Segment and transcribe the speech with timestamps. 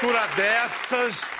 [0.00, 1.30] altura dessas,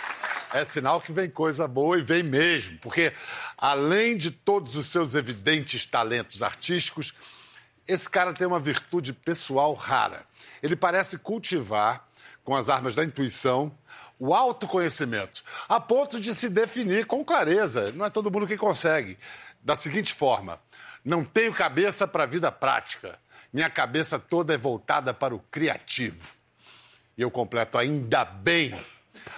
[0.53, 3.11] é sinal que vem coisa boa e vem mesmo, porque
[3.57, 7.15] além de todos os seus evidentes talentos artísticos,
[7.89, 10.27] esse cara tem uma virtude pessoal rara.
[10.63, 12.07] Ele parece cultivar,
[12.45, 13.75] com as armas da intuição,
[14.19, 17.91] o autoconhecimento, a ponto de se definir com clareza.
[17.93, 19.19] Não é todo mundo que consegue.
[19.63, 20.61] Da seguinte forma:
[21.03, 23.19] não tenho cabeça para a vida prática.
[23.51, 26.40] Minha cabeça toda é voltada para o criativo.
[27.21, 28.75] E eu completo ainda bem.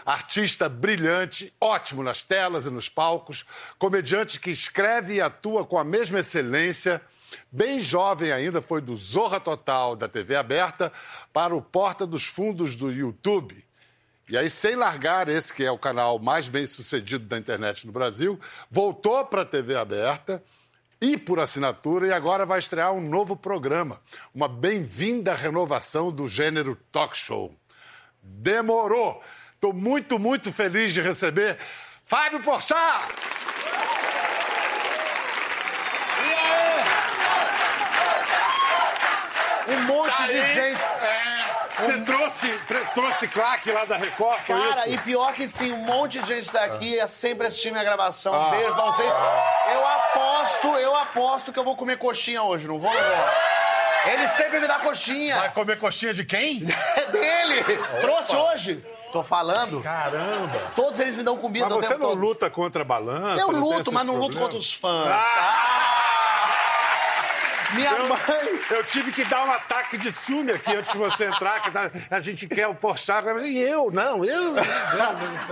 [0.07, 3.45] Artista brilhante, ótimo nas telas e nos palcos,
[3.77, 7.03] comediante que escreve e atua com a mesma excelência.
[7.51, 10.93] Bem jovem ainda, foi do Zorra Total da TV aberta
[11.33, 13.65] para o Porta dos Fundos do YouTube.
[14.29, 17.93] E aí, sem largar esse que é o canal mais bem sucedido da internet no
[17.93, 18.39] Brasil,
[18.71, 20.41] voltou para a TV aberta
[21.01, 24.01] e por assinatura e agora vai estrear um novo programa,
[24.33, 27.53] uma bem-vinda renovação do gênero talk show.
[28.23, 29.23] Demorou!
[29.55, 31.59] Estou muito, muito feliz de receber
[32.05, 33.03] Fábio Porchat!
[39.69, 40.55] Um monte Tá de aí.
[40.55, 40.81] gente.
[41.79, 42.61] Você trouxe,
[42.95, 44.95] trouxe claque lá da Record, foi Cara, isso?
[44.95, 48.33] e pior que sim, um monte de gente daqui é sempre assistindo minha gravação.
[48.35, 48.49] Ah.
[48.49, 49.13] Um beijo pra vocês.
[49.73, 53.52] Eu aposto, eu aposto que eu vou comer coxinha hoje, não vou, não vou?
[54.07, 55.37] Ele sempre me dá coxinha.
[55.37, 56.63] Vai comer coxinha de quem?
[56.97, 57.63] É dele.
[58.01, 58.85] Trouxe hoje.
[59.13, 59.81] Tô falando.
[59.83, 60.59] Caramba!
[60.75, 62.21] Todos eles me dão comida Mas o você tempo não todo.
[62.21, 63.41] luta contra a balança?
[63.41, 64.43] Eu luto, mas não luto problemas?
[64.45, 65.09] contra os fãs.
[65.09, 65.82] Ah!
[67.75, 68.19] Minha Eu, mãe...
[68.71, 71.91] eu tive que dar um ataque de ciúme aqui antes de você entrar, que tá-
[72.11, 73.25] a gente quer o Porchat.
[73.45, 73.91] E eu?
[73.91, 74.53] Não, eu?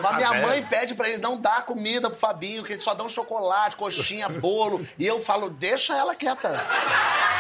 [0.02, 3.08] Mas minha mãe pede pra eles não dar comida pro Fabinho, que eles só dão
[3.08, 4.86] chocolate, coxinha, bolo.
[4.98, 6.48] E eu falo, deixa ela quieta.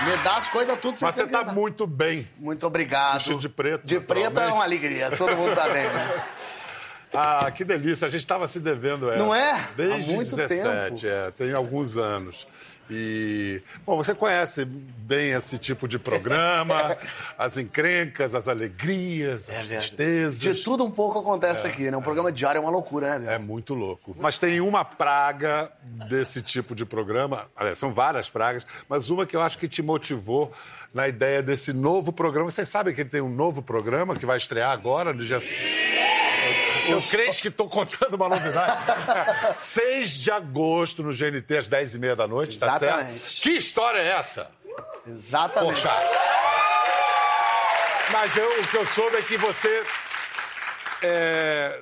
[0.04, 0.96] Me dá as coisas tudo.
[1.00, 2.26] Mas você tá muito bem.
[2.38, 3.14] Muito obrigado.
[3.14, 5.10] Vestido de preto, De preto é uma alegria.
[5.16, 6.24] Todo mundo tá bem, né?
[7.12, 8.06] Ah, que delícia.
[8.06, 9.20] A gente estava se devendo essa.
[9.20, 9.68] Não é?
[9.76, 11.06] Desde Há muito 17, tempo.
[11.12, 11.30] é.
[11.32, 12.46] Tem alguns anos.
[12.90, 16.96] E, bom, você conhece bem esse tipo de programa,
[17.38, 20.38] as encrencas, as alegrias, as tristezas.
[20.40, 21.96] De tudo um pouco acontece aqui, né?
[21.96, 23.46] Um programa diário é uma loucura, né, É meu?
[23.48, 24.16] muito louco.
[24.18, 25.70] Mas tem uma praga
[26.08, 29.82] desse tipo de programa, aliás, são várias pragas, mas uma que eu acho que te
[29.82, 30.52] motivou
[30.92, 32.50] na ideia desse novo programa.
[32.50, 35.38] Vocês sabem que ele tem um novo programa que vai estrear agora, no dia.
[36.90, 38.82] Eu creio que estou contando uma novidade.
[39.60, 43.18] 6 de agosto, no GNT, às 10h30 da noite, tá Exatamente.
[43.20, 43.42] certo?
[43.42, 44.50] Que história é essa?
[45.06, 45.70] Exatamente.
[45.82, 45.90] Poxa!
[48.12, 49.82] Mas eu- o que eu soube é que você.
[51.02, 51.80] é,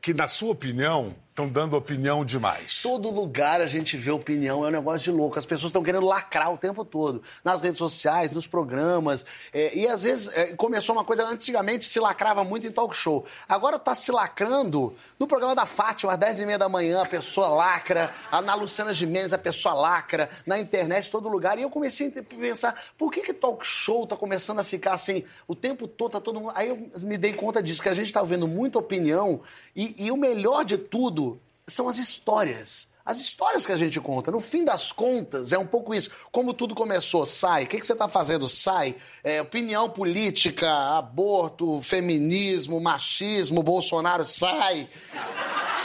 [0.00, 2.80] que, na sua opinião, estão dando opinião demais.
[2.82, 5.38] Todo lugar a gente vê opinião, é um negócio de louco.
[5.38, 7.22] As pessoas estão querendo lacrar o tempo todo.
[7.44, 9.24] Nas redes sociais, nos programas.
[9.52, 13.24] É, e às vezes é, começou uma coisa, antigamente se lacrava muito em talk show.
[13.48, 17.06] Agora tá se lacrando no programa da Fátima, às 10 e meia da manhã, a
[17.06, 18.12] pessoa lacra.
[18.44, 20.28] Na Luciana Gimenez, a pessoa lacra.
[20.44, 21.56] Na internet, todo lugar.
[21.58, 25.22] E eu comecei a pensar, por que que talk show tá começando a ficar assim,
[25.46, 26.52] o tempo todo, tá todo mundo...
[26.56, 29.40] Aí eu me dei conta disso, que a gente tá vendo muita opinião.
[29.76, 31.27] E, e o melhor de tudo
[31.68, 32.88] são as histórias.
[33.04, 34.30] As histórias que a gente conta.
[34.30, 36.10] No fim das contas, é um pouco isso.
[36.30, 37.64] Como tudo começou, sai.
[37.64, 38.46] O que, que você está fazendo?
[38.46, 38.96] Sai.
[39.24, 44.86] É, opinião política, aborto, feminismo, machismo, Bolsonaro, sai.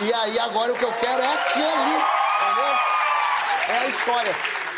[0.02, 1.94] E aí agora o que eu quero é aquele.
[2.44, 2.76] Entendeu?
[3.70, 4.36] É a história.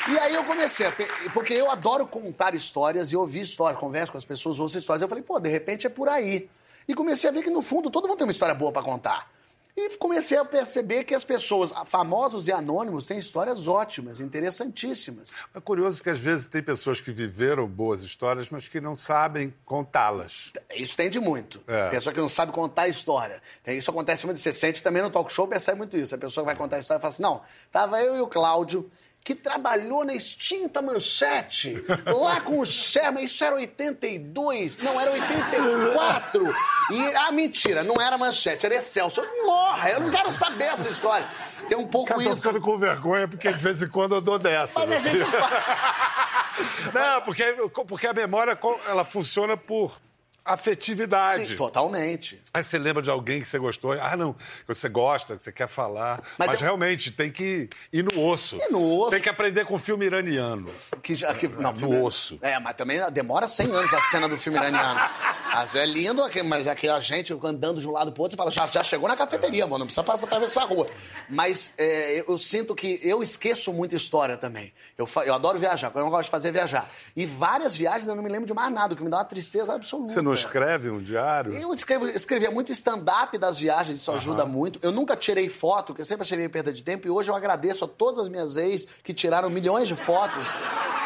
[0.07, 4.11] E aí eu comecei, a pe- porque eu adoro contar histórias e ouvir histórias, converso
[4.11, 5.01] com as pessoas, ouço histórias.
[5.01, 6.47] Eu falei, pô, de repente é por aí.
[6.87, 9.33] E comecei a ver que no fundo todo mundo tem uma história boa pra contar.
[9.77, 15.33] E comecei a perceber que as pessoas, famosos e anônimos, têm histórias ótimas, interessantíssimas.
[15.53, 19.53] É curioso que às vezes tem pessoas que viveram boas histórias, mas que não sabem
[19.65, 20.53] contá-las.
[20.73, 21.61] Isso tem de muito.
[21.67, 21.89] É.
[21.89, 23.41] Pessoa que não sabe contar a história.
[23.67, 24.39] Isso acontece muito.
[24.39, 26.15] Você sente também no talk show, percebe muito isso.
[26.15, 28.89] A pessoa que vai contar a história fala assim: não, tava eu e o Cláudio.
[29.25, 36.55] Que trabalhou na extinta manchete, lá com o Sherman, isso era 82, não, era 84.
[36.91, 39.23] E, ah, mentira, não era manchete, era Excelso.
[39.43, 41.25] Morra, eu não quero saber essa história.
[41.67, 42.37] Tem um pouco Cara, tô isso.
[42.37, 44.85] ficando com vergonha porque de vez em quando eu dou dessa.
[44.85, 45.23] Mas a gente
[46.93, 47.43] Não, porque,
[47.87, 48.55] porque a memória
[48.87, 49.99] ela funciona por
[50.45, 51.47] afetividade.
[51.47, 52.41] Sim, totalmente.
[52.53, 55.51] Aí você lembra de alguém que você gostou, ah, não, que você gosta, que você
[55.51, 56.21] quer falar.
[56.37, 58.57] Mas Mas, eu- realmente tem que ir no osso.
[58.57, 59.11] Ir no osso.
[59.11, 60.69] Tem que aprender com filme iraniano.
[61.01, 62.37] Que já, que, não, No filme- osso.
[62.41, 64.99] É, mas também demora 100 anos a cena do filme iraniano.
[65.55, 68.51] Mas é lindo, mas aqui a gente andando de um lado pro outro, você fala,
[68.51, 70.85] já, já chegou na cafeteria, mano, não precisa passar atravessar a rua.
[71.29, 74.73] Mas é, eu, eu, sinto que eu esqueço muita história também.
[74.97, 76.91] Eu, eu adoro viajar, eu gosto de fazer viajar.
[77.15, 79.23] E várias viagens eu não me lembro de mais nada, o que me dá uma
[79.23, 80.11] tristeza absoluta.
[80.11, 81.55] Você não escreve um diário?
[81.55, 84.17] Eu escrevo, escrevia muito stand-up das viagens, isso uhum.
[84.17, 84.79] ajuda muito.
[84.81, 87.35] Eu nunca tirei foto, porque eu sempre achei meio perda de tempo, e hoje eu
[87.35, 90.49] agradeço a todas as minhas ex que tiraram milhões de fotos.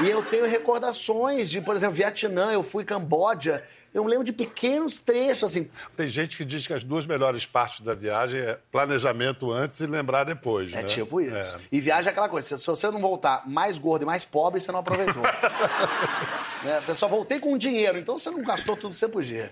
[0.01, 3.63] E eu tenho recordações de, por exemplo, Vietnã, eu fui Camboja.
[3.93, 5.69] Eu me lembro de pequenos trechos, assim.
[5.97, 9.87] Tem gente que diz que as duas melhores partes da viagem é planejamento antes e
[9.87, 10.71] lembrar depois.
[10.73, 10.83] É né?
[10.83, 11.57] tipo isso.
[11.57, 11.61] É.
[11.71, 14.71] E viagem é aquela coisa: se você não voltar mais gordo e mais pobre, você
[14.71, 15.23] não aproveitou.
[16.63, 16.81] né?
[16.87, 19.51] Eu só voltei com dinheiro, então você não gastou tudo que você podia.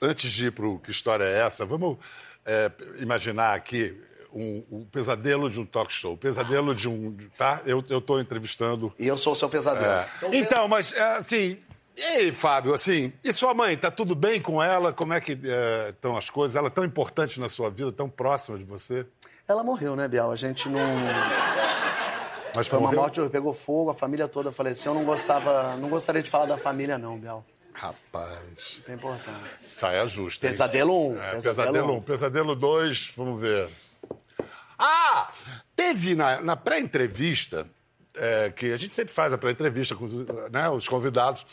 [0.00, 1.98] Antes de ir para o Que História é Essa, vamos
[2.44, 3.96] é, imaginar aqui
[4.32, 7.16] um, um, pesadelo de um talk show, o pesadelo de um.
[7.38, 7.62] Tá?
[7.64, 8.92] Eu estou entrevistando.
[8.98, 9.86] E eu sou o seu pesadelo.
[9.86, 10.08] É.
[10.18, 11.58] Então, então, mas assim,
[11.96, 14.92] e aí, Fábio, assim, e sua mãe, tá tudo bem com ela?
[14.92, 15.32] Como é que
[15.88, 16.56] estão é, as coisas?
[16.56, 19.06] Ela é tão importante na sua vida, tão próxima de você?
[19.48, 20.30] Ela morreu, né, Biel?
[20.30, 20.80] A gente não.
[22.54, 22.98] Mas foi morreu?
[22.98, 24.92] uma morte, pegou fogo, a família toda faleceu.
[24.92, 27.44] Eu não gostava, não gostaria de falar da família, não, Biel.
[27.72, 28.80] Rapaz.
[28.86, 29.46] Tem importância.
[29.46, 30.48] Saia justa.
[30.48, 31.12] Pesadelo 1.
[31.12, 31.96] Um, é, pesadelo 1.
[31.96, 32.00] Um.
[32.00, 33.68] Pesadelo 2, vamos ver.
[34.78, 35.30] Ah!
[35.74, 37.66] Teve na, na pré-entrevista,
[38.14, 40.06] é, que a gente sempre faz a pré-entrevista com
[40.50, 41.46] né, os convidados,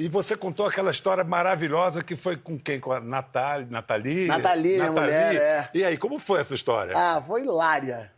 [0.00, 2.80] e você contou aquela história maravilhosa que foi com quem?
[2.80, 4.28] Com a Natália, Nathalie?
[4.28, 5.70] Nathalie, minha mulher, é.
[5.74, 6.94] E aí, como foi essa história?
[6.96, 8.10] Ah, foi hilária.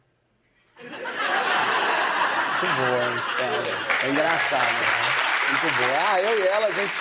[0.80, 1.00] Muito
[2.76, 3.74] boa a história.
[4.04, 4.72] É engraçado.
[4.72, 5.50] Né?
[5.50, 5.98] Muito boa.
[6.08, 6.94] Ah, eu e ela, a gente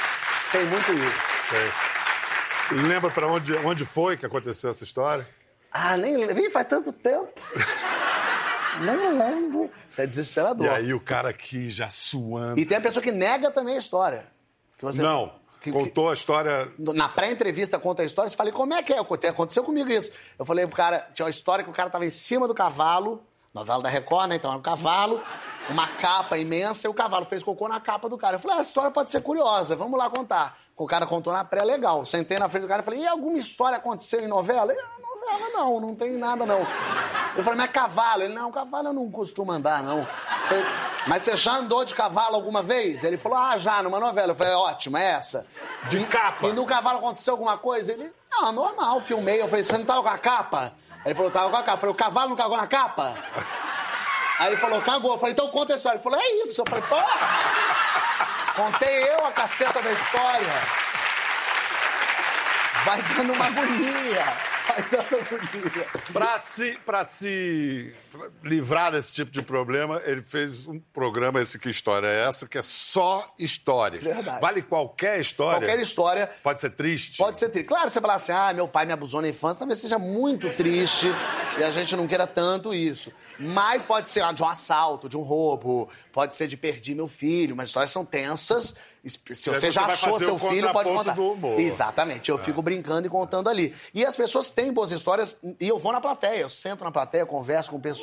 [0.51, 1.21] tem muito isso.
[1.51, 2.79] Sei.
[2.87, 5.27] Lembra para onde, onde foi que aconteceu essa história?
[5.71, 6.49] Ah, nem lembro.
[6.49, 7.39] Faz tanto tempo.
[8.81, 9.69] nem lembro.
[9.87, 10.65] Isso é desesperador.
[10.65, 12.59] E aí o cara aqui já suando.
[12.59, 14.40] E tem a pessoa que nega também a história.
[14.81, 15.01] Você...
[15.01, 15.39] Não.
[15.61, 16.71] Que, Contou a história.
[16.79, 18.27] Na pré-entrevista, conta a história.
[18.31, 18.99] Você falei, como é que é?
[18.99, 20.11] Aconteceu comigo isso.
[20.39, 23.21] Eu falei pro cara, tinha uma história que o cara tava em cima do cavalo,
[23.53, 24.37] novela da Record, né?
[24.37, 25.21] Então era um cavalo,
[25.69, 28.37] uma capa imensa, e o cavalo fez cocô na capa do cara.
[28.37, 30.57] Eu falei, ah, a história pode ser curiosa, vamos lá contar.
[30.75, 32.03] O cara contou na pré, legal.
[32.05, 34.73] Sentei na frente do cara e falei, e alguma história aconteceu em novela?
[34.73, 36.65] Ele, novela não, não tem nada não.
[37.35, 38.23] Eu falei, mas cavalo?
[38.23, 40.07] Ele, não, cavalo eu não costumo andar, não.
[40.47, 40.63] Falei,
[41.07, 43.03] mas você já andou de cavalo alguma vez?
[43.03, 44.31] Ele falou, ah, já, numa novela.
[44.31, 45.45] Eu falei, ótimo, é essa.
[45.89, 46.47] De e, capa.
[46.47, 47.91] E no cavalo aconteceu alguma coisa?
[47.91, 49.41] Ele, ah, normal, filmei.
[49.41, 50.73] Eu falei, você não tava com a capa?
[51.05, 51.77] Ele falou, tava com a capa.
[51.77, 53.17] Eu falei, o cavalo não cagou na capa?
[54.39, 55.13] Aí ele falou, cagou.
[55.13, 55.97] Eu falei, então conta a história.
[55.97, 56.61] Ele falou, é isso.
[56.61, 56.95] Eu falei, pô.
[58.55, 60.53] Contei eu a caceta da história.
[62.85, 64.51] Vai dando uma agonia.
[66.13, 67.93] Para se, pra se
[68.43, 72.57] livrar desse tipo de problema, ele fez um programa, esse Que História é Essa, que
[72.57, 73.99] é só história.
[73.99, 74.41] Verdade.
[74.41, 75.59] Vale qualquer história.
[75.59, 76.29] Qualquer história.
[76.43, 77.17] Pode ser triste?
[77.17, 77.67] Pode ser triste.
[77.67, 81.07] Claro, você falar assim, ah, meu pai me abusou na infância, talvez seja muito triste
[81.57, 83.11] e a gente não queira tanto isso.
[83.39, 87.55] Mas pode ser de um assalto, de um roubo, pode ser de perdi meu filho,
[87.55, 88.75] mas histórias são tensas.
[89.33, 91.15] Se você já achou seu filho, pode contar.
[91.57, 92.43] Exatamente, eu é.
[92.43, 93.73] fico brincando e contando ali.
[93.95, 97.25] E as pessoas têm boas histórias e eu vou na plateia, eu sento na plateia,
[97.25, 98.00] converso com o pessoal.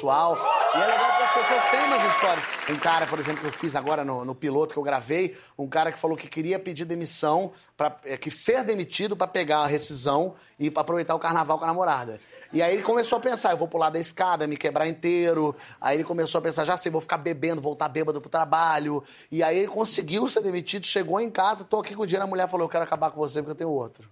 [0.75, 2.45] E é legal que as pessoas têm umas histórias.
[2.71, 5.69] Um cara, por exemplo, que eu fiz agora no, no piloto que eu gravei, um
[5.69, 9.67] cara que falou que queria pedir demissão para é, que ser demitido para pegar a
[9.67, 12.21] rescisão e para aproveitar o carnaval com a namorada.
[12.53, 15.55] E aí ele começou a pensar, eu vou pular da escada, me quebrar inteiro.
[15.81, 19.03] Aí ele começou a pensar, já sei, vou ficar bebendo, voltar bêbado pro trabalho.
[19.31, 22.29] E aí ele conseguiu ser demitido, chegou em casa, tô aqui com o dinheiro, a
[22.29, 24.09] mulher falou, eu quero acabar com você porque eu tenho outro.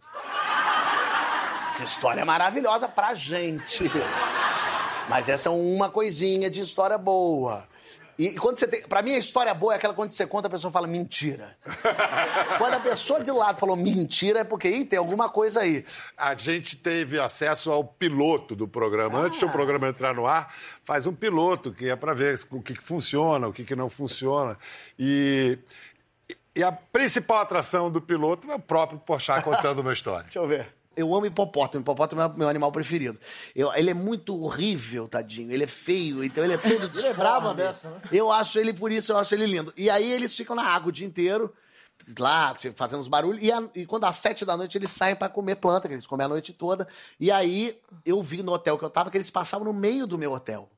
[1.67, 3.91] Essa história é maravilhosa pra gente.
[5.09, 7.67] Mas essa é uma coisinha de história boa.
[8.19, 8.83] E, quando você tem.
[8.83, 11.57] Pra mim, a história boa é aquela quando você conta, a pessoa fala mentira.
[12.57, 15.85] quando a pessoa de lado falou mentira, é porque Ih, tem alguma coisa aí.
[16.17, 19.19] A gente teve acesso ao piloto do programa.
[19.19, 19.23] Ah.
[19.25, 22.75] Antes do programa entrar no ar, faz um piloto, que é para ver o que,
[22.75, 24.59] que funciona, o que, que não funciona.
[24.99, 25.59] E.
[26.55, 30.25] E a principal atração do piloto é o próprio Porchat contando uma história.
[30.33, 30.67] Deixa eu ver.
[30.97, 31.83] Eu amo hipopótamo.
[31.83, 33.19] Hipopótamo é meu animal preferido.
[33.55, 35.53] Eu, ele é muito horrível, tadinho.
[35.53, 38.01] Ele é feio, então ele é todo Ele é bravo dessa, né?
[38.11, 39.73] Eu acho ele, por isso, eu acho ele lindo.
[39.77, 41.53] E aí eles ficam na água o dia inteiro,
[42.19, 43.43] lá, fazendo os barulhos.
[43.43, 46.07] E, a, e quando às sete da noite eles saem para comer planta, que eles
[46.07, 46.89] comem a noite toda.
[47.21, 50.17] E aí eu vi no hotel que eu tava que eles passavam no meio do
[50.17, 50.69] meu hotel.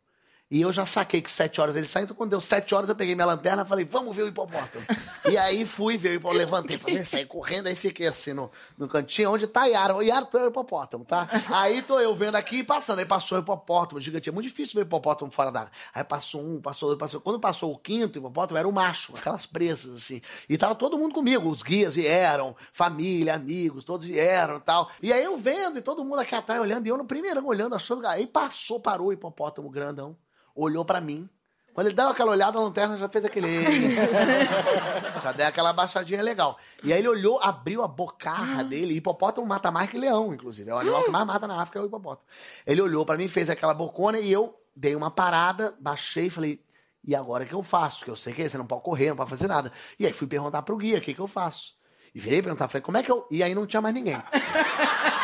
[0.51, 2.97] E eu já saquei que sete horas ele saiu, então quando deu sete horas eu
[2.97, 4.83] peguei minha lanterna e falei, vamos ver o hipopótamo.
[5.31, 8.89] e aí fui ver o hipopótamo, levantei ver, saí correndo, aí fiquei assim no, no
[8.89, 9.95] cantinho, onde tá Yara.
[9.95, 11.29] O Yara tá o hipopótamo, tá?
[11.53, 14.31] Aí tô eu vendo aqui e passando, aí passou o hipopótamo, gigante.
[14.31, 15.73] É muito difícil ver hipopótamo fora da água.
[15.95, 17.21] Aí passou um, passou dois, passou.
[17.21, 20.23] Quando passou o quinto hipopótamo, era o macho, aquelas presas, assim.
[20.49, 24.91] E tava todo mundo comigo, os guias vieram, família, amigos, todos vieram e tal.
[25.03, 27.75] E aí eu vendo, e todo mundo aqui atrás olhando, e eu no primeiro olhando,
[27.75, 28.07] achando.
[28.07, 30.17] Aí passou, parou o hipopótamo grandão
[30.63, 31.29] olhou para mim.
[31.73, 33.49] Quando ele deu aquela olhada, a lanterna já fez aquele.
[35.23, 36.59] já deu aquela baixadinha legal.
[36.83, 38.97] E aí ele olhou, abriu a bocarra dele.
[38.97, 40.69] Hipopótamo mata mais que leão, inclusive.
[40.69, 42.27] É o animal que mais mata na África, é o hipopótamo.
[42.67, 46.61] Ele olhou para mim, fez aquela bocona e eu dei uma parada, baixei e falei.
[47.05, 48.05] E agora o que eu faço?
[48.05, 49.73] Que eu sei que você não pode correr, não pode fazer nada.
[50.01, 51.77] E aí fui perguntar pro guia o que, que eu faço.
[52.13, 53.27] E virei perguntar, falei, como é que eu.
[53.31, 54.21] E aí não tinha mais ninguém.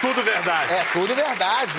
[0.00, 0.72] tudo verdade.
[0.72, 1.78] É tudo verdade.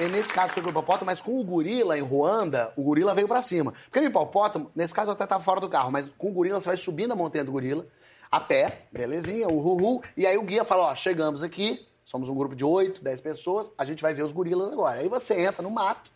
[0.00, 2.82] E, e, nesse caso foi com o hipopótamo, mas com o gorila em Ruanda, o
[2.82, 3.72] gorila veio para cima.
[3.72, 6.60] Porque no hipopótamo, nesse caso eu até tava fora do carro, mas com o gorila
[6.60, 7.86] você vai subindo a montanha do gorila,
[8.30, 12.34] a pé, belezinha, o uhul, e aí o guia fala, ó, chegamos aqui, somos um
[12.34, 15.00] grupo de 8, 10 pessoas, a gente vai ver os gorilas agora.
[15.00, 16.10] Aí você entra no mato,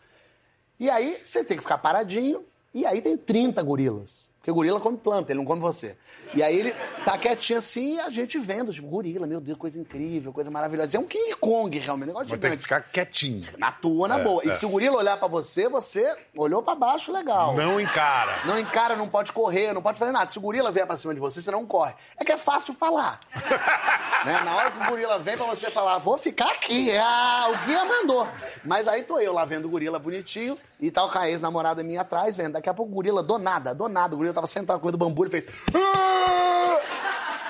[0.79, 2.43] e aí você tem que ficar paradinho,
[2.73, 4.29] e aí tem 30 gorilas.
[4.41, 5.95] Porque gorila come planta, ele não come você.
[6.33, 6.73] E aí ele
[7.05, 10.97] tá quietinho assim e a gente vendo, tipo, gorila, meu Deus, coisa incrível, coisa maravilhosa.
[10.97, 13.47] É um King Kong, realmente, negócio Mas tem que ficar quietinho.
[13.59, 14.41] Na tua, na é, boa.
[14.43, 14.47] É.
[14.47, 17.55] E se o gorila olhar para você, você olhou para baixo, legal.
[17.55, 18.43] Não encara.
[18.43, 20.31] Não encara, não pode correr, não pode fazer nada.
[20.31, 21.93] Se o gorila vier pra cima de você, você não corre.
[22.17, 23.19] É que é fácil falar.
[24.25, 24.41] né?
[24.43, 26.89] Na hora que o gorila vem pra você falar, vou ficar aqui.
[26.97, 28.27] Ah, o guia mandou.
[28.65, 32.01] Mas aí tô eu lá vendo o gorila bonitinho e tal, com a ex-namorada minha
[32.01, 32.53] atrás, vendo.
[32.53, 34.97] Daqui a pouco o gorila, do nada, do nada, o gorila tava sentado com o
[34.97, 35.45] bambu, ele fez.
[35.73, 36.79] Ah!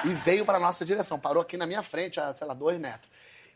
[0.03, 1.19] E veio pra nossa direção.
[1.19, 3.09] Parou aqui na minha frente, a, sei lá, dois metros.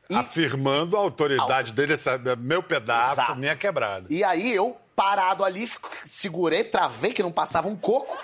[0.10, 0.16] E...
[0.16, 3.36] Afirmando a autoridade dele, esse é meu pedaço, Exato.
[3.36, 4.06] minha quebrada.
[4.10, 5.70] E aí eu, parado ali,
[6.04, 8.18] segurei, travei, que não passava um coco.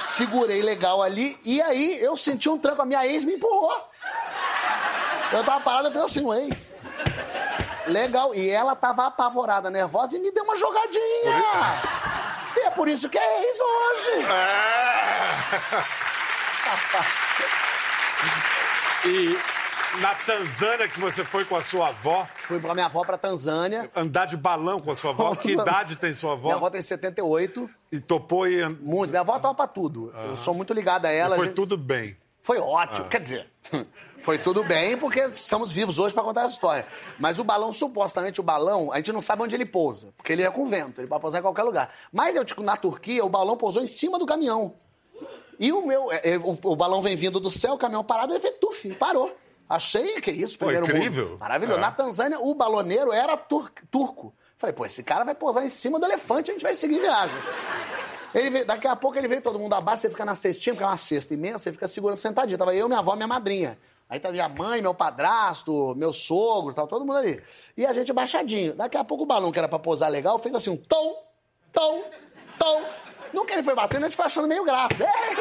[0.00, 1.38] Segurei legal ali.
[1.44, 3.72] E aí eu senti um tranco, a minha ex me empurrou.
[5.32, 6.52] Eu tava parado, eu fiz assim, ei.
[7.86, 8.34] Legal.
[8.34, 11.32] E ela tava apavorada, nervosa e me deu uma jogadinha.
[12.56, 14.26] E é por isso que é ex hoje.
[19.04, 19.08] É.
[19.08, 19.36] e
[20.00, 22.26] na Tanzânia que você foi com a sua avó?
[22.42, 23.90] Fui com a minha avó pra Tanzânia.
[23.94, 25.34] Andar de balão com a sua avó?
[25.34, 26.48] que idade tem sua avó?
[26.48, 27.70] Minha avó tem 78.
[27.92, 28.64] E topou e...
[28.80, 29.10] Muito.
[29.10, 30.12] Minha avó topa tudo.
[30.26, 31.36] Eu sou muito ligado a ela.
[31.36, 31.56] E foi gente...
[31.56, 32.16] tudo bem.
[32.44, 33.06] Foi ótimo.
[33.06, 33.08] Ah.
[33.08, 33.50] Quer dizer,
[34.20, 36.86] foi tudo bem porque estamos vivos hoje para contar essa história.
[37.18, 40.42] Mas o balão, supostamente, o balão, a gente não sabe onde ele pousa, porque ele
[40.42, 41.90] é com vento, ele pode pousar em qualquer lugar.
[42.12, 44.74] Mas eu, tipo, na Turquia, o balão pousou em cima do caminhão.
[45.58, 48.34] E o meu, é, é, o, o balão vem vindo do céu, o caminhão parado,
[48.34, 49.34] ele fez tuf, parou.
[49.66, 51.28] Achei que isso, primeiro Pô, incrível.
[51.30, 51.38] Mundo.
[51.38, 51.78] Maravilhoso.
[51.78, 51.80] É.
[51.80, 54.34] Na Tanzânia, o baloneiro era tur turco.
[54.58, 57.40] Falei, pô, esse cara vai pousar em cima do elefante, a gente vai seguir viagem.
[58.34, 60.86] Ele daqui a pouco ele veio todo mundo abaixo, você fica na cestinha, porque é
[60.86, 62.58] uma cesta imensa, você fica segurando sentadinho.
[62.58, 63.78] Tava eu, minha avó, minha madrinha.
[64.08, 67.42] Aí tava minha mãe, meu padrasto, meu sogro, tava todo mundo ali.
[67.76, 68.74] E a gente baixadinho.
[68.74, 71.16] Daqui a pouco o balão, que era pra pousar legal, fez assim um tom,
[71.72, 72.02] tom,
[72.58, 72.82] tom.
[73.46, 75.04] Que ele foi batendo, a gente foi achando meio graça.
[75.04, 75.34] Ei,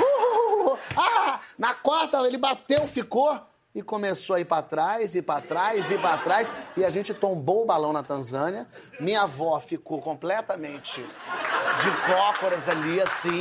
[0.00, 3.40] uh, ah, na quarta ele bateu, ficou
[3.74, 6.50] e começou a ir para trás, ir para trás, ir para trás.
[6.76, 8.66] E a gente tombou o balão na Tanzânia.
[9.00, 13.40] Minha avó ficou completamente de cócoras ali, assim.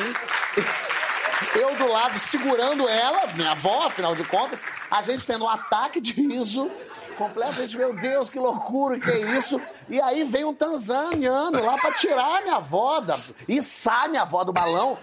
[1.55, 4.59] Eu do lado segurando ela, minha avó, afinal de contas.
[4.89, 6.71] A gente tendo um ataque de riso
[7.17, 9.61] completamente, meu Deus, que loucura, que é isso?
[9.89, 14.53] E aí vem um tanzaniano lá para tirar minha avó, da, içar minha avó do
[14.53, 14.97] balão.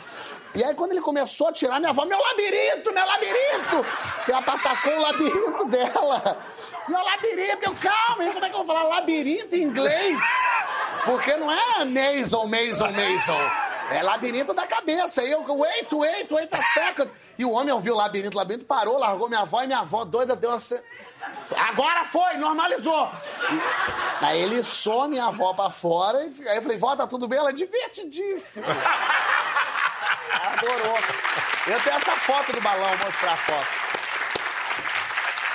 [0.55, 3.87] E aí, quando ele começou a tirar minha avó, meu labirinto, meu labirinto!
[4.29, 6.39] Ela atacou o labirinto dela.
[6.89, 10.21] Meu labirinto, eu, calma, como é que eu vou falar labirinto em inglês?
[11.05, 13.70] Porque não é Mason, Mason, Mason.
[13.91, 15.23] É labirinto da cabeça.
[15.23, 17.11] Eu, wait, wait, wait a second.
[17.37, 20.37] E o homem ouviu o labirinto, labirinto parou, largou minha avó e minha avó doida
[20.37, 20.59] deu uma.
[21.57, 23.11] Agora foi, normalizou.
[23.51, 27.27] E, aí ele some minha avó pra fora e aí eu falei, vó, tá tudo
[27.27, 27.39] bem?
[27.39, 28.67] Ela é divertidíssima.
[30.53, 30.97] Adorou.
[31.67, 33.90] Eu tenho essa foto do balão, vou mostrar a foto.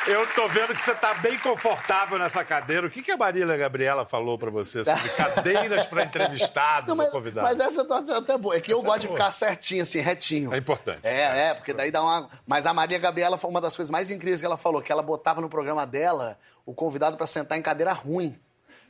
[0.08, 2.86] Eu tô vendo que você tá bem confortável nessa cadeira.
[2.86, 7.10] O que, que a Marília Gabriela falou para você sobre cadeiras para entrevistados Não, mas,
[7.10, 7.58] convidados?
[7.58, 8.56] Mas essa tá até boa.
[8.56, 10.54] É que essa eu gosto é de ficar certinho, assim, retinho.
[10.54, 11.00] É importante.
[11.02, 12.30] É, é, porque daí dá uma.
[12.46, 15.02] Mas a Maria Gabriela foi uma das coisas mais incríveis que ela falou, que ela
[15.02, 18.40] botava no programa dela o convidado para sentar em cadeira ruim.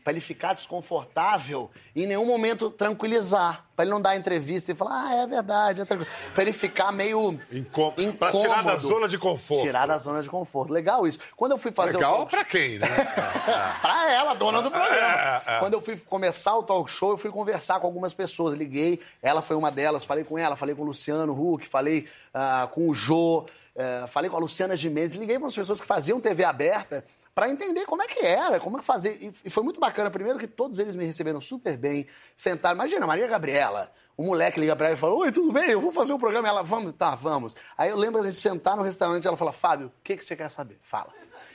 [0.05, 3.65] Pra ele ficar desconfortável e em nenhum momento tranquilizar.
[3.75, 6.11] Pra ele não dar entrevista e falar, ah, é verdade, é tranquilo.
[6.31, 8.17] Pra ele ficar meio Incô- incômodo.
[8.19, 9.63] Pra tirar da zona de conforto.
[9.63, 10.71] Tirar da zona de conforto.
[10.71, 11.17] Legal isso.
[11.35, 12.85] Quando eu fui fazer o Legal talk pra quem, né?
[13.81, 15.41] pra ela, dona do programa.
[15.47, 15.59] É, é.
[15.59, 18.53] Quando eu fui começar o talk show, eu fui conversar com algumas pessoas.
[18.53, 22.69] Liguei, ela foi uma delas, falei com ela, falei com o Luciano Huck, falei ah,
[22.71, 23.43] com o Jô,
[23.75, 25.15] eh, falei com a Luciana Gimenez.
[25.15, 27.03] Liguei para as pessoas que faziam TV aberta
[27.35, 29.11] para entender como é que era, como é que fazia.
[29.11, 30.09] E, e foi muito bacana.
[30.09, 32.75] Primeiro que todos eles me receberam super bem, sentaram.
[32.75, 33.91] Imagina, Maria Gabriela.
[34.15, 35.69] O moleque liga pra ela e fala: Oi, tudo bem?
[35.69, 36.47] Eu vou fazer um programa.
[36.47, 37.53] Ela, vamos, tá, vamos.
[37.77, 40.23] Aí eu lembro da gente sentar no restaurante e ela fala: Fábio, o que, que
[40.23, 40.79] você quer saber?
[40.81, 41.09] Fala.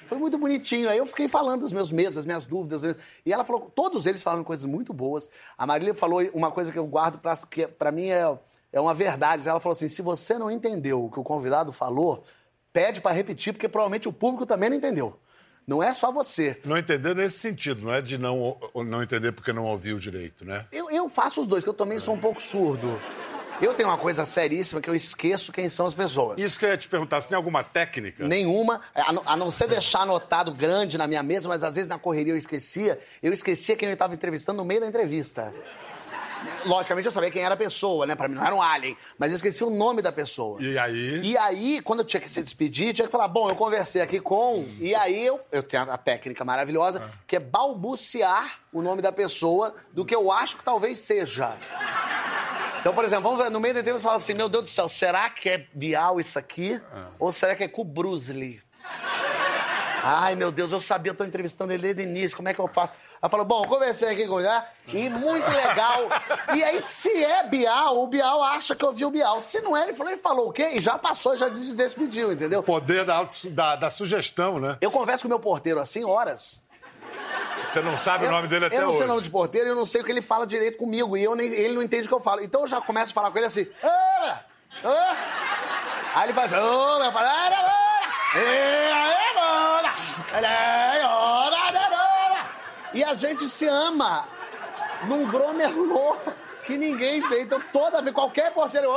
[0.06, 0.90] Foi muito bonitinho.
[0.90, 2.82] Aí eu fiquei falando dos meus medos, das minhas dúvidas.
[3.24, 5.30] E ela falou, todos eles falaram coisas muito boas.
[5.56, 8.38] A Marília falou uma coisa que eu guardo pra, que pra mim é,
[8.72, 9.48] é uma verdade.
[9.48, 12.22] Ela falou assim: se você não entendeu o que o convidado falou,
[12.70, 15.16] pede pra repetir, porque provavelmente o público também não entendeu.
[15.66, 16.60] Não é só você.
[16.64, 20.66] Não entender nesse sentido, não é de não, não entender porque não ouviu direito, né?
[20.72, 23.00] Eu, eu faço os dois, que eu também sou um pouco surdo.
[23.60, 26.40] Eu tenho uma coisa seríssima que eu esqueço quem são as pessoas.
[26.40, 28.26] Isso que eu ia te perguntar, se tem alguma técnica?
[28.26, 31.88] Nenhuma, a não, a não ser deixar anotado grande na minha mesa, mas às vezes
[31.88, 32.98] na correria eu esquecia.
[33.22, 35.52] Eu esquecia quem eu estava entrevistando no meio da entrevista.
[36.66, 38.14] Logicamente eu sabia quem era a pessoa, né?
[38.14, 40.62] Pra mim não era um alien, mas eu esqueci o nome da pessoa.
[40.62, 41.20] E aí?
[41.22, 44.20] E aí, quando eu tinha que se despedir, tinha que falar, bom, eu conversei aqui
[44.20, 44.66] com.
[44.78, 49.74] E aí eu, eu tenho a técnica maravilhosa, que é balbuciar o nome da pessoa
[49.92, 51.56] do que eu acho que talvez seja.
[52.80, 54.70] Então, por exemplo, vamos ver, no meio da entrevista eu falava assim, meu Deus do
[54.70, 56.80] céu, será que é Bial isso aqui?
[57.18, 58.62] Ou será que é com o Bruce Lee?
[60.02, 62.60] Ai, meu Deus, eu sabia, eu tô entrevistando ele desde o início, como é que
[62.60, 62.92] eu faço?
[63.20, 64.64] Ela falou, bom, conversei aqui com ele, né?
[64.88, 66.08] e muito legal.
[66.54, 69.40] E aí, se é Bial, o Bial acha que eu vi o Bial.
[69.42, 70.70] Se não é, ele falou, ele falou o quê?
[70.74, 72.60] E já passou, já despediu, entendeu?
[72.60, 74.78] O poder da, da, da sugestão, né?
[74.80, 76.62] Eu converso com o meu porteiro assim, horas.
[77.72, 78.98] Você não sabe o nome dele até eu não hoje.
[78.98, 81.16] sei o nome de porteiro e eu não sei o que ele fala direito comigo.
[81.16, 82.42] E eu nem, ele não entende o que eu falo.
[82.42, 83.66] Então eu já começo a falar com ele assim.
[83.82, 84.40] "Ah,
[84.84, 85.16] ah."
[86.16, 86.52] Aí ele faz.
[86.52, 90.19] "Ah", eu falo, "Ah, não, ah, eh, ah, mona, eh, oh, ah, não, não."
[92.92, 94.26] E a gente se ama
[95.04, 96.16] num gromelô
[96.66, 97.42] que ninguém tem.
[97.42, 98.90] Então toda vez, qualquer porteiro.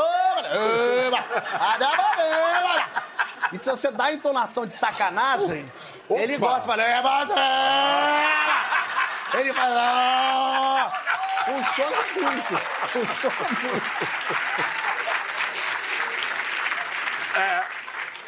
[3.52, 5.72] E se você dá a entonação de sacanagem,
[6.10, 6.22] Opa.
[6.22, 6.84] ele gosta de falar.
[6.84, 7.02] "É,
[9.36, 9.74] é." Ele faz.
[9.76, 10.92] "Ah."
[11.46, 12.58] Funciona muito.
[12.88, 14.43] Funciona muito.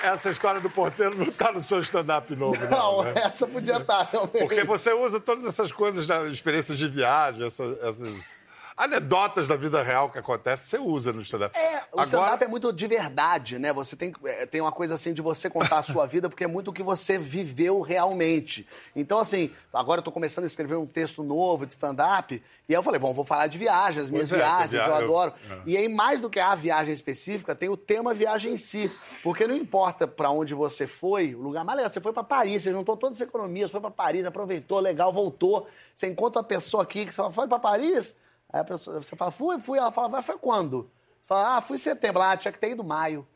[0.06, 2.70] Essa história do porteiro não tá no seu stand-up novo, não.
[2.70, 3.14] Não, né?
[3.16, 4.40] essa podia estar realmente.
[4.40, 8.45] Porque você usa todas essas coisas, da experiências de viagem, essas, essas
[8.78, 11.58] anedotas da vida real que acontece, você usa no stand-up.
[11.58, 13.72] É, o Agora, stand-up é muito de verdade, né?
[13.72, 16.48] Você tem, é, tem uma coisa assim de você contar a sua vida, porque é
[16.48, 18.68] muito o que você viveu realmente.
[18.96, 22.34] Então, assim, agora eu tô começando a escrever um texto novo de stand-up,
[22.68, 24.90] e aí eu falei, bom, vou falar de viagens, as minhas é, viagens, eu via-
[24.90, 25.34] eu- adoro.
[25.50, 25.58] é.
[25.66, 28.92] E aí, mais do que a viagem específica, tem o tema viagem em si.
[29.24, 32.64] Porque não importa pra onde você foi, o lugar mais legal, você foi pra Paris,
[32.64, 35.68] você juntou todas as economias, foi pra Paris, aproveitou, legal, voltou.
[35.94, 38.14] Você encontra uma pessoa aqui que você fala, foi pra Paris?
[38.56, 39.78] Aí a pessoa, você fala, fui, fui.
[39.78, 40.90] Ela fala, vai, foi quando?
[41.22, 42.22] Você fala, ah, fui em setembro.
[42.22, 43.28] Ah, tinha que ter ido maio.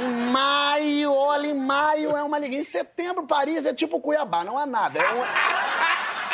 [0.00, 2.60] Em maio, olha, em maio é uma liguinha.
[2.60, 4.98] Em setembro, Paris é tipo Cuiabá, não há nada.
[4.98, 5.22] É um...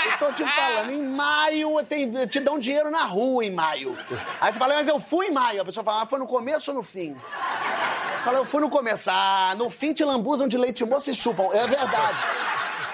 [0.07, 3.99] Eu tô te falando, em maio tem, te dão dinheiro na rua em maio.
[4.41, 5.61] Aí você fala, mas eu fui em maio.
[5.61, 7.15] A pessoa fala, ah, foi no começo ou no fim?
[7.15, 9.11] Você fala, eu fui no começo.
[9.11, 11.49] Ah, no fim te lambuzam de leite moço e chupam.
[11.53, 12.19] É verdade.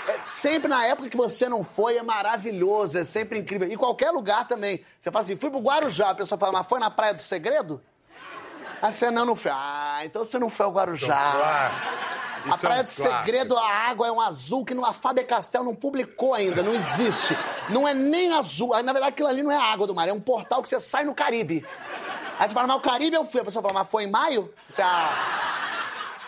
[0.09, 3.71] É, sempre na época que você não foi, é maravilhoso, é sempre incrível.
[3.71, 4.85] E qualquer lugar também.
[4.99, 6.11] Você fala assim, fui pro Guarujá.
[6.11, 7.81] A pessoa fala, mas foi na Praia do Segredo?
[8.81, 9.53] Aí você, não, não foi.
[9.55, 11.15] Ah, então você não foi ao Guarujá.
[11.15, 12.13] clássico.
[12.45, 13.25] A é Praia um do clássico.
[13.25, 17.37] Segredo, a água é um azul que a Faber Castell não publicou ainda, não existe.
[17.69, 18.75] Não é nem azul.
[18.75, 20.81] Aí, na verdade, aquilo ali não é água do mar, é um portal que você
[20.81, 21.65] sai no Caribe.
[22.39, 23.41] Aí você fala, mas o Caribe eu fui.
[23.41, 24.53] A pessoa fala, mas foi em maio?
[24.69, 25.52] Você, ah,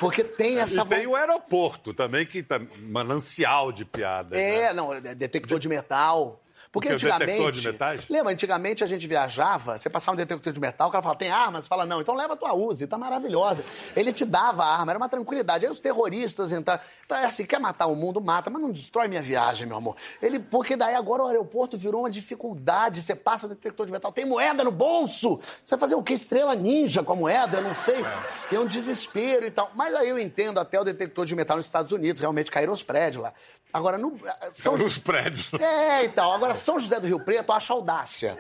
[0.05, 0.83] porque tem essa...
[0.83, 4.37] E tem o aeroporto também, que tá manancial de piada.
[4.37, 4.61] né?
[4.65, 6.44] É, não, é detector de metal.
[6.75, 7.27] Porque Porque o antigamente.
[7.27, 8.09] detector de metais?
[8.11, 11.31] Lembra, antigamente a gente viajava, você passava um detector de metal, o cara falava, tem
[11.31, 11.63] arma?
[11.63, 13.65] Você fala, não, então leva a tua Uzi, tá maravilhosa.
[13.95, 15.65] Ele te dava a arma, era uma tranquilidade.
[15.65, 16.83] Aí os terroristas entraram.
[17.07, 19.95] Então, é assim, quer matar o mundo, mata, mas não destrói minha viagem, meu amor.
[20.21, 23.01] Ele, porque daí agora o aeroporto virou uma dificuldade.
[23.03, 25.39] Você passa detector de metal, tem moeda no bolso.
[25.65, 26.15] Você vai fazer o quê?
[26.15, 27.59] Estrela ninja com a moeda?
[27.59, 28.05] Eu não sei.
[28.51, 29.71] É um desespero e tal.
[29.77, 32.83] Mas aí eu entendo até o detector de metal nos Estados Unidos, realmente caíram os
[32.83, 33.33] prédios lá.
[33.73, 34.17] Agora, no.
[34.51, 35.51] São São os prédios.
[35.55, 36.33] é, então.
[36.33, 38.39] Agora, São José do Rio Preto, eu acho audácia.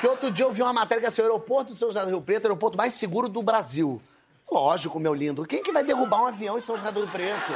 [0.00, 2.08] Que outro dia eu vi uma matéria que assim, o aeroporto de São José do
[2.08, 4.00] Rio Preto é o aeroporto mais seguro do Brasil.
[4.50, 5.44] Lógico, meu lindo.
[5.44, 7.52] Quem que vai derrubar um avião em São José do Rio Preto?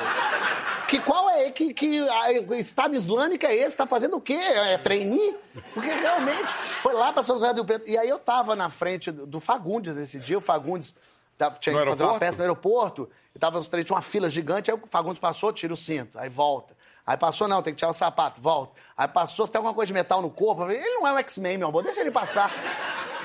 [0.87, 3.75] Que qual é que, que a, Estado Islâmico é esse?
[3.75, 4.35] Tá fazendo o quê?
[4.35, 5.35] É trainee?
[5.73, 7.89] Porque realmente foi lá para São José do Rio Preto.
[7.89, 10.95] E aí eu tava na frente do Fagundes esse dia, o Fagundes
[11.39, 14.29] tava, tinha que fazer uma peça no aeroporto, e tava os três, tinha uma fila
[14.29, 16.77] gigante, aí o Fagundes passou, tira o cinto, aí volta.
[17.07, 18.73] Aí passou, não, tem que tirar o sapato, volta.
[18.97, 21.59] Aí passou, se tem alguma coisa de metal no corpo, ele não é o X-Men,
[21.59, 22.53] meu amor, deixa ele passar.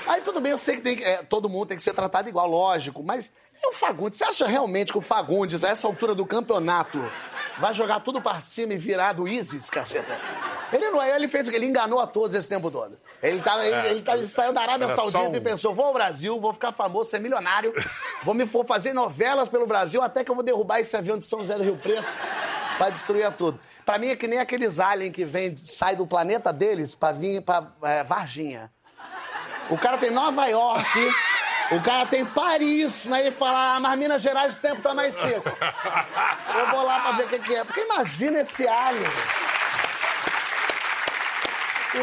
[0.06, 2.48] Aí tudo bem, eu sei que tem, é, todo mundo tem que ser tratado igual,
[2.48, 3.30] lógico, mas
[3.62, 4.18] e o Fagundes?
[4.18, 6.98] Você acha realmente que o Fagundes, a essa altura do campeonato,
[7.58, 10.16] vai jogar tudo para cima e virar do Isis, caceta?
[10.72, 11.56] Ele não é, ele fez o que?
[11.56, 12.98] Ele enganou a todos esse tempo todo.
[13.22, 15.34] Ele, tá, ele, é, ele, tá, ele saiu da Arábia Saudita um...
[15.34, 17.74] e pensou: vou ao Brasil, vou ficar famoso, ser milionário,
[18.22, 21.24] vou me for fazer novelas pelo Brasil até que eu vou derrubar esse avião de
[21.24, 22.06] São José do Rio Preto
[22.78, 23.60] pra destruir tudo.
[23.84, 27.42] Pra mim é que nem aqueles aliens que vem, sai do planeta deles pra vir
[27.42, 28.70] pra é, Varginha.
[29.68, 31.14] O cara tem Nova York.
[31.70, 35.14] O cara tem Paris, mas ele fala, ah, mas Minas Gerais o tempo tá mais
[35.14, 35.50] seco.
[36.54, 37.62] Eu vou lá pra ver o que, que é.
[37.62, 39.10] Porque imagina esse alien.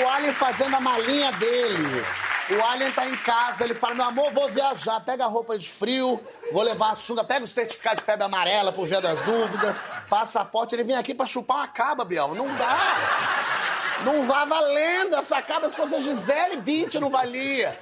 [0.03, 2.05] O alien fazendo a malinha dele.
[2.47, 5.67] O alien tá em casa, ele fala, meu amor, vou viajar, pega a roupa de
[5.67, 9.75] frio, vou levar a sunga, pega o certificado de febre amarela por via das dúvidas,
[10.07, 12.35] passaporte, ele vem aqui pra chupar uma caba, Biel.
[12.35, 14.03] Não dá.
[14.03, 17.79] Não vá valendo essa caba, se fosse a Gisele Bündchen não valia.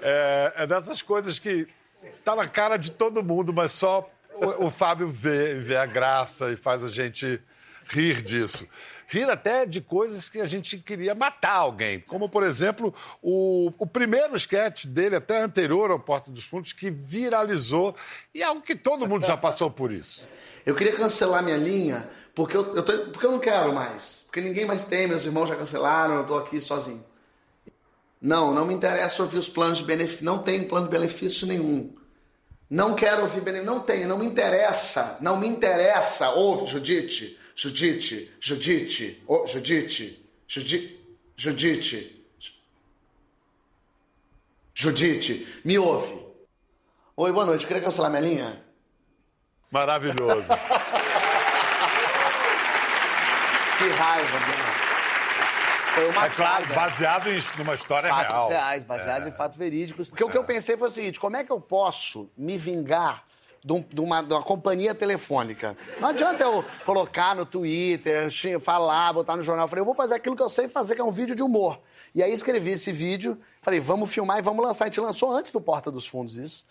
[0.00, 1.66] É, é dessas coisas que
[2.24, 6.50] tá na cara de todo mundo, mas só o, o Fábio vê, vê a graça
[6.50, 7.42] e faz a gente
[7.88, 8.66] rir disso
[9.14, 12.00] rir até de coisas que a gente queria matar alguém.
[12.00, 16.90] Como, por exemplo, o, o primeiro sketch dele, até anterior ao Porta dos Fundos, que
[16.90, 17.94] viralizou.
[18.34, 20.26] E é algo que todo mundo já passou por isso.
[20.66, 24.24] Eu queria cancelar minha linha porque eu, eu, tô, porque eu não quero mais.
[24.26, 27.04] Porque ninguém mais tem, meus irmãos já cancelaram, eu estou aqui sozinho.
[28.20, 30.24] Não, não me interessa ouvir os planos de benefício.
[30.24, 31.94] Não tem plano de benefício nenhum.
[32.68, 33.72] Não quero ouvir benefício.
[33.72, 35.18] Não tem, não me interessa.
[35.20, 36.30] Não me interessa.
[36.30, 37.38] Ouve, Judite.
[37.54, 38.30] Judite.
[38.40, 39.22] Judite.
[39.26, 40.20] Oh, Judite.
[40.46, 41.00] Judite.
[41.36, 42.24] Judite.
[44.74, 45.46] Judite.
[45.64, 46.24] Me ouve.
[47.16, 47.66] Oi, boa noite.
[47.66, 48.60] Queria cancelar minha linha?
[49.70, 50.48] Maravilhoso.
[53.78, 54.84] que raiva, né?
[55.94, 58.48] Foi uma é claro, baseado em uma história fatos real.
[58.48, 59.30] reais, baseados é.
[59.30, 60.10] em fatos verídicos.
[60.10, 60.26] Porque é.
[60.26, 63.24] o que eu pensei foi o seguinte: como é que eu posso me vingar
[63.64, 65.76] de, um, de, uma, de uma companhia telefônica?
[66.00, 68.28] Não adianta eu colocar no Twitter,
[68.60, 69.64] falar, botar no jornal.
[69.64, 71.42] Eu falei, eu vou fazer aquilo que eu sei fazer, que é um vídeo de
[71.42, 71.80] humor.
[72.14, 74.84] E aí escrevi esse vídeo, falei, vamos filmar e vamos lançar.
[74.84, 76.66] A gente lançou antes do Porta dos Fundos isso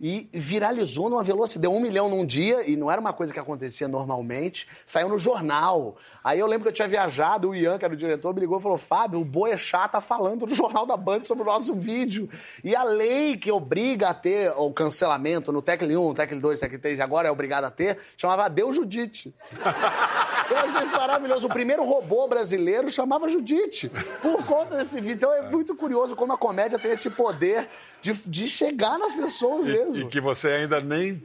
[0.00, 1.60] e viralizou numa velocidade.
[1.60, 4.66] Deu um milhão num dia e não era uma coisa que acontecia normalmente.
[4.86, 5.96] Saiu no jornal.
[6.24, 8.58] Aí eu lembro que eu tinha viajado, o Ian, que era o diretor, me ligou
[8.58, 12.30] e falou: Fábio, o Boechat tá falando no jornal da Band sobre o nosso vídeo.
[12.64, 16.78] E a lei que obriga a ter o cancelamento no Tecle 1, Tecle 2, Tecle
[16.78, 19.34] 3, agora é obrigado a ter, chamava Deus Judite.
[20.50, 21.46] eu achei isso maravilhoso.
[21.46, 23.90] O primeiro robô brasileiro chamava Judite,
[24.22, 25.12] por conta desse vídeo.
[25.12, 27.68] Então é muito curioso como a comédia tem esse poder
[28.00, 30.08] de, de chegar nas pessoas mesmo mesmo.
[30.08, 31.22] E que você ainda nem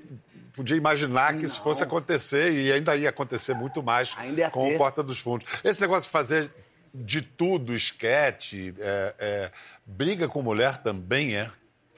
[0.54, 1.46] podia imaginar que Não.
[1.46, 4.16] isso fosse acontecer e ainda ia acontecer muito mais
[4.52, 4.76] com ter.
[4.76, 5.48] o Porta dos Fundos.
[5.64, 6.50] Esse negócio de fazer
[6.94, 9.52] de tudo, esquete, é, é,
[9.86, 11.52] briga com mulher também é?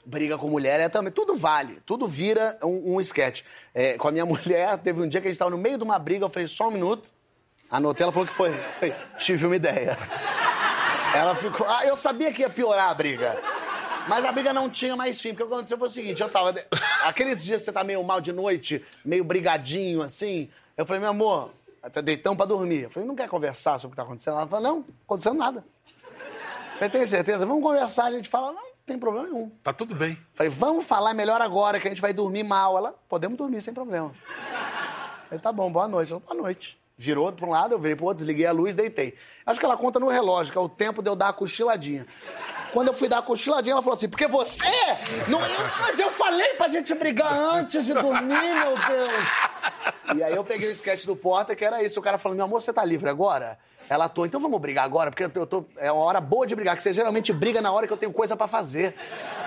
[0.03, 1.11] Briga com mulher é também.
[1.11, 3.45] Tudo vale, tudo vira um, um esquete.
[3.75, 5.83] É, com a minha mulher, teve um dia que a gente estava no meio de
[5.83, 7.13] uma briga, eu falei, só um minuto.
[7.69, 8.51] Anotei, ela falou que foi.
[9.19, 9.97] Tive uma ideia.
[11.13, 11.65] Ela ficou.
[11.67, 13.41] Ah, eu sabia que ia piorar a briga.
[14.07, 16.29] Mas a briga não tinha mais fim, porque o que aconteceu foi o seguinte, eu
[16.29, 16.53] tava...
[17.03, 21.09] Aqueles dias que você tá meio mal de noite, meio brigadinho, assim, eu falei, meu
[21.09, 22.83] amor, até deitão pra dormir.
[22.83, 24.37] Eu falei, não quer conversar sobre o que tá acontecendo?
[24.37, 25.65] Ela falou, não, acontecendo nada.
[25.95, 27.45] Eu falei, tem certeza?
[27.45, 28.05] Vamos conversar.
[28.05, 29.49] A gente fala, não, não tem problema nenhum.
[29.63, 30.11] Tá tudo bem.
[30.11, 32.77] Eu falei, vamos falar melhor agora, que a gente vai dormir mal.
[32.77, 34.13] Ela, podemos dormir sem problema.
[34.13, 36.11] Eu falei, tá bom, boa noite.
[36.11, 36.77] Ela, boa noite.
[36.95, 39.15] Virou para um lado, eu virei pro outro, desliguei a luz, deitei.
[39.45, 42.07] Acho que ela conta no relógio, que é o tempo de eu dar a cochiladinha.
[42.71, 44.65] Quando eu fui dar a cochiladinha, ela falou assim: porque você.
[45.27, 50.17] Não, eu, mas eu falei pra gente brigar antes de dormir, meu Deus.
[50.17, 51.99] E aí eu peguei o sketch do Porta, que era isso.
[51.99, 53.57] O cara falou: meu amor, você tá livre agora?
[53.89, 56.75] Ela tô, então vamos brigar agora, porque eu tô, é uma hora boa de brigar,
[56.75, 58.93] que você geralmente briga na hora que eu tenho coisa para fazer.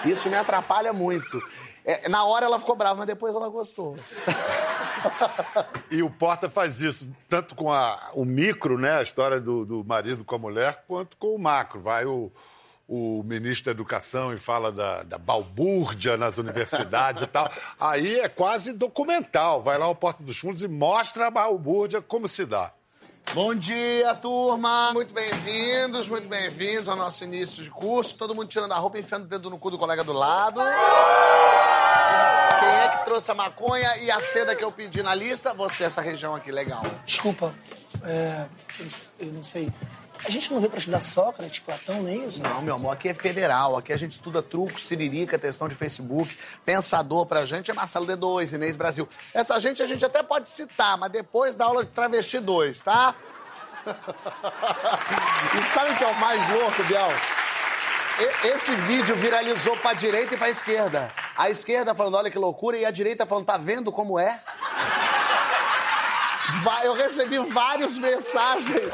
[0.05, 1.43] Isso me atrapalha muito.
[1.85, 3.97] É, na hora ela ficou brava, mas depois ela gostou.
[5.91, 9.85] e o Porta faz isso, tanto com a, o micro, né, a história do, do
[9.85, 11.81] marido com a mulher, quanto com o macro.
[11.81, 12.31] Vai o,
[12.93, 17.49] o ministro da Educação e fala da, da balbúrdia nas universidades e tal.
[17.79, 19.63] Aí é quase documental.
[19.63, 22.73] Vai lá ao Porta dos Fundos e mostra a balbúrdia como se dá.
[23.33, 24.93] Bom dia, turma!
[24.93, 28.17] Muito bem-vindos, muito bem-vindos ao nosso início de curso.
[28.17, 30.61] Todo mundo tirando a roupa e enfiando o dedo no cu do colega do lado.
[32.59, 35.55] Quem é que trouxe a maconha e a seda que eu pedi na lista?
[35.55, 36.83] Você, essa região aqui, legal.
[37.07, 37.55] Desculpa,
[38.03, 38.47] é,
[38.81, 38.87] eu,
[39.21, 39.73] eu não sei.
[40.25, 42.43] A gente não veio pra estudar Sócrates, Platão, nem isso?
[42.43, 43.77] Não, meu amor, aqui é federal.
[43.77, 46.37] Aqui a gente estuda truco, siririca, questão de Facebook.
[46.65, 49.09] Pensador pra gente é Marcelo D2, Inês Brasil.
[49.33, 53.15] Essa gente a gente até pode citar, mas depois da aula de travesti 2, tá?
[53.87, 57.09] e sabe o que é o mais louco, Biel?
[58.45, 61.11] Esse vídeo viralizou pra direita e pra esquerda.
[61.35, 64.43] A esquerda falando, olha que loucura, e a direita falando, tá vendo como é?
[66.85, 68.93] Eu recebi várias mensagens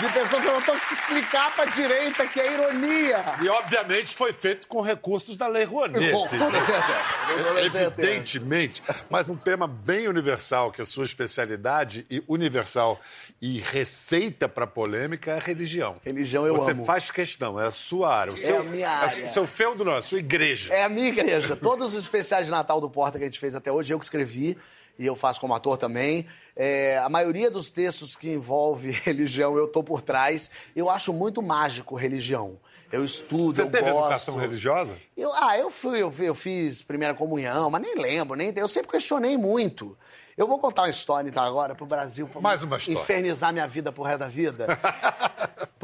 [0.00, 3.24] de pessoas que eu não tô explicar pra direita que é ironia.
[3.42, 6.10] E, obviamente, foi feito com recursos da Lei Rouanet.
[6.10, 6.98] Com toda certeza.
[7.28, 7.84] Com toda certeza.
[7.98, 8.82] Evidentemente.
[9.08, 13.00] Mas um tema bem universal, que é a sua especialidade, e universal
[13.40, 15.96] e receita para polêmica é a religião.
[16.04, 16.84] Religião eu Você amo.
[16.84, 18.32] faz questão, é a sua área.
[18.32, 19.26] O É a minha área.
[19.26, 20.72] O seu feudo não, é a sua igreja.
[20.72, 21.54] É a minha igreja.
[21.54, 24.04] Todos os especiais de Natal do Porta que a gente fez até hoje, eu que
[24.04, 24.58] escrevi,
[24.98, 26.26] e eu faço como ator também.
[26.56, 30.50] É, a maioria dos textos que envolve religião, eu tô por trás.
[30.74, 32.58] Eu acho muito mágico religião.
[32.92, 33.98] Eu estudo, Você eu teve gosto.
[34.04, 34.92] educação religiosa?
[35.16, 38.92] Eu, ah, eu fui, eu, eu fiz primeira comunhão, mas nem lembro, nem eu sempre
[38.92, 39.98] questionei muito.
[40.36, 43.00] Eu vou contar uma história então agora pro Brasil, pra Mais uma história.
[43.00, 44.66] infernizar minha vida pro resto da vida.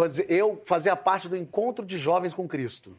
[0.00, 2.96] É, eu fazia parte do encontro de jovens com Cristo.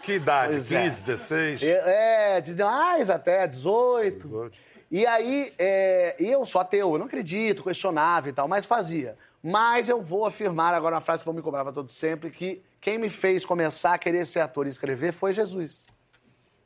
[0.00, 0.52] Que idade?
[0.52, 0.90] Pois 15, é.
[0.90, 1.62] 16?
[1.64, 4.28] É, diziam, mais até 18.
[4.28, 4.58] 18.
[4.90, 9.16] E aí, é, eu sou ateu, eu não acredito, questionava e tal, mas fazia.
[9.42, 12.62] Mas eu vou afirmar agora uma frase que vão me cobrar pra todo sempre, que
[12.80, 15.86] quem me fez começar a querer ser ator e escrever foi Jesus.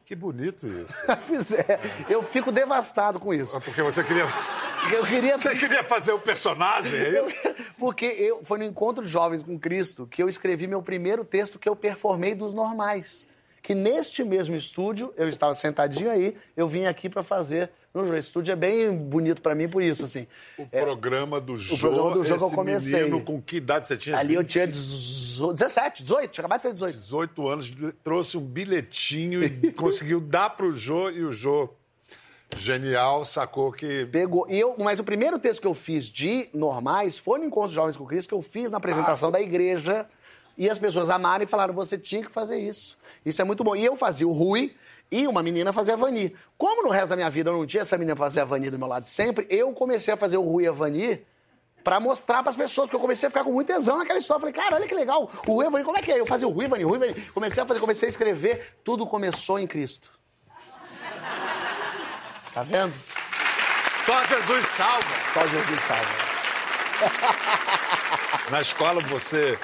[0.05, 0.95] Que bonito isso.
[1.29, 3.61] Pois é, eu fico devastado com isso.
[3.61, 4.27] Porque você queria,
[4.93, 7.39] Eu queria você queria fazer o personagem, é isso?
[7.79, 11.59] Porque eu, foi no Encontro de Jovens com Cristo que eu escrevi meu primeiro texto
[11.59, 13.27] que eu performei dos normais.
[13.63, 18.17] Que neste mesmo estúdio, eu estava sentadinho aí, eu vim aqui para fazer no Jô.
[18.17, 20.27] Esse estúdio é bem bonito para mim por isso, assim.
[20.57, 23.03] O programa do Jô, programa do Jô que eu comecei.
[23.03, 24.17] menino, com que idade você tinha?
[24.17, 26.99] Ali eu tinha 18, 17, 18, tinha acabado de fazer 18.
[26.99, 31.69] 18 anos, trouxe um bilhetinho e conseguiu dar pro Jô e o Jô,
[32.57, 34.07] genial, sacou que.
[34.07, 34.47] Pegou.
[34.49, 37.75] E eu, mas o primeiro texto que eu fiz de normais foi no Encontro de
[37.75, 40.07] Jovens com Cristo, que eu fiz na apresentação da igreja.
[40.57, 42.99] E as pessoas amaram e falaram: você tinha que fazer isso.
[43.25, 43.75] Isso é muito bom.
[43.75, 44.75] E eu fazia o Rui
[45.11, 46.35] e uma menina fazia a Vani.
[46.57, 48.71] Como no resto da minha vida eu não tinha essa menina pra fazer a Vani
[48.71, 51.25] do meu lado sempre, eu comecei a fazer o Rui e a Vani
[51.83, 54.41] pra mostrar pras pessoas, porque eu comecei a ficar com muito tesão naquela história.
[54.41, 55.31] Falei, cara, olha que legal.
[55.47, 56.21] O Rui e a Vani, como é que é?
[56.21, 57.31] Eu fazia o Rui e Vani, Rui e Vani.
[57.33, 58.77] Comecei a fazer, comecei a escrever.
[58.85, 60.11] Tudo começou em Cristo.
[62.53, 62.93] Tá vendo?
[64.05, 65.05] Só Jesus salva!
[65.33, 66.31] Só Jesus salva.
[68.51, 69.59] Na escola você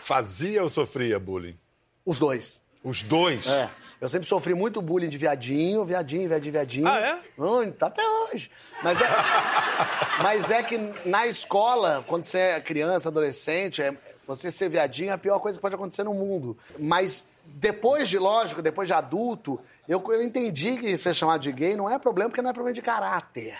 [0.00, 1.58] fazia ou sofria bullying?
[2.04, 2.62] Os dois.
[2.82, 3.46] Os dois?
[3.46, 3.70] É.
[4.00, 6.88] Eu sempre sofri muito bullying de viadinho, viadinho, viadinho, viadinho.
[6.88, 7.18] Ah, é?
[7.36, 8.48] Muito, até hoje.
[8.82, 9.06] Mas é,
[10.22, 15.12] mas é que na escola, quando você é criança, adolescente, é- você ser viadinho é
[15.14, 16.56] a pior coisa que pode acontecer no mundo.
[16.78, 19.58] Mas depois de, lógico, depois de adulto,
[19.88, 22.74] eu, eu entendi que ser chamado de gay não é problema, porque não é problema
[22.74, 23.58] de caráter.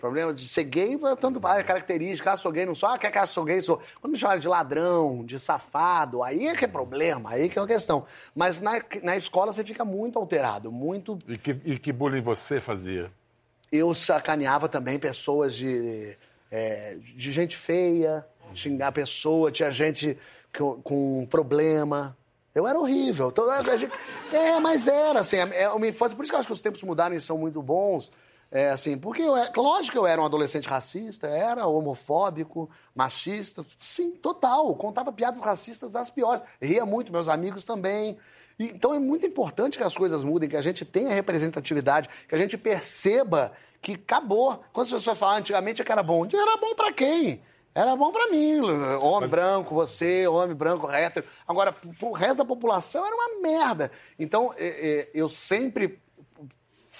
[0.00, 3.10] Problema de ser gay, tanto vai, é característica, ah, sou gay, não sou, ah, quer
[3.10, 3.78] que eu sou gay, sou.
[4.00, 7.60] Quando me chamaram de ladrão, de safado, aí é que é problema, aí que é
[7.62, 8.04] uma questão.
[8.34, 11.18] Mas na, na escola você fica muito alterado, muito.
[11.28, 13.12] E que, e que bullying você fazia?
[13.70, 16.16] Eu sacaneava também pessoas de,
[16.50, 20.16] é, de gente feia, xingar a pessoa, tinha gente
[20.56, 22.16] com, com problema.
[22.54, 23.28] Eu era horrível.
[23.28, 23.92] Então, gente-
[24.32, 26.16] é, mas era, assim, é uma infância.
[26.16, 28.10] Por isso que eu acho que os tempos mudaram e são muito bons.
[28.52, 33.64] É, assim, porque, eu, é- lógico que eu era um adolescente racista, era homofóbico, machista,
[33.78, 34.74] sim, total.
[34.74, 36.42] Contava piadas racistas das piores.
[36.60, 38.18] Ria muito, meus amigos também.
[38.58, 42.34] E, então é muito importante que as coisas mudem, que a gente tenha representatividade, que
[42.34, 44.60] a gente perceba que acabou.
[44.72, 47.40] Quando as pessoas falavam antigamente que era bom, era bom pra quem?
[47.72, 48.60] Era bom pra mim,
[49.00, 51.24] homem branco, você, homem branco, hétero.
[51.46, 53.92] Agora, pro resto da população era uma merda.
[54.18, 56.00] Então, é, é, eu sempre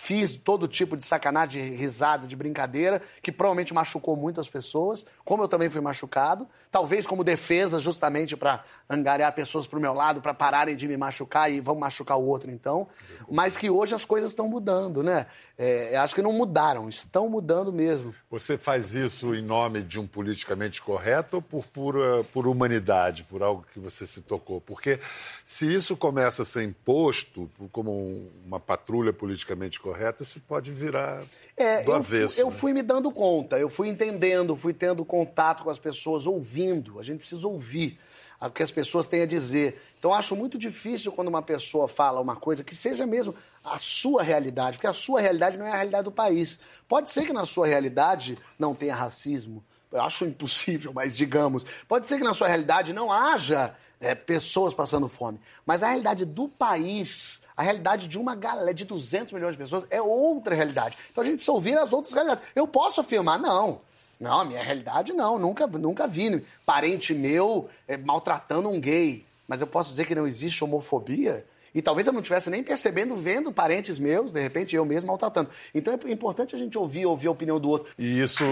[0.02, 5.42] fiz todo tipo de sacanagem, de risada, de brincadeira, que provavelmente machucou muitas pessoas, como
[5.42, 10.32] eu também fui machucado, talvez como defesa justamente para angariar pessoas pro meu lado, para
[10.32, 12.88] pararem de me machucar e vamos machucar o outro então,
[13.30, 15.26] mas que hoje as coisas estão mudando, né?
[15.58, 18.14] É, acho que não mudaram, estão mudando mesmo.
[18.30, 23.42] Você faz isso em nome de um politicamente correto ou por, pura, por humanidade, por
[23.42, 24.62] algo que você se tocou?
[24.62, 24.98] Porque
[25.44, 31.22] se isso começa a ser imposto como um- uma patrulha politicamente correto, isso pode virar
[31.56, 32.34] É, do eu, avesso.
[32.34, 32.52] fui, eu né?
[32.52, 36.98] fui me dando conta, eu fui entendendo, fui tendo contato com as pessoas, ouvindo.
[36.98, 37.98] A gente precisa ouvir
[38.40, 39.80] o que as pessoas têm a dizer.
[39.98, 43.76] Então, eu acho muito difícil quando uma pessoa fala uma coisa que seja mesmo a
[43.76, 46.58] sua realidade, porque a sua realidade não é a realidade do país.
[46.88, 51.66] Pode ser que na sua realidade não tenha racismo, eu acho impossível, mas digamos.
[51.86, 56.24] Pode ser que na sua realidade não haja é, pessoas passando fome, mas a realidade
[56.24, 60.96] do país, a realidade de uma galera de 200 milhões de pessoas é outra realidade.
[61.12, 62.42] Então a gente precisa ouvir as outras realidades.
[62.56, 63.82] Eu posso afirmar, não.
[64.18, 69.26] Não, a minha realidade não, nunca, nunca vi parente meu é, maltratando um gay.
[69.46, 71.44] Mas eu posso dizer que não existe homofobia?
[71.74, 75.50] E talvez eu não estivesse nem percebendo, vendo parentes meus, de repente eu mesmo maltratando.
[75.74, 77.92] Então é importante a gente ouvir, ouvir a opinião do outro.
[77.98, 78.42] E isso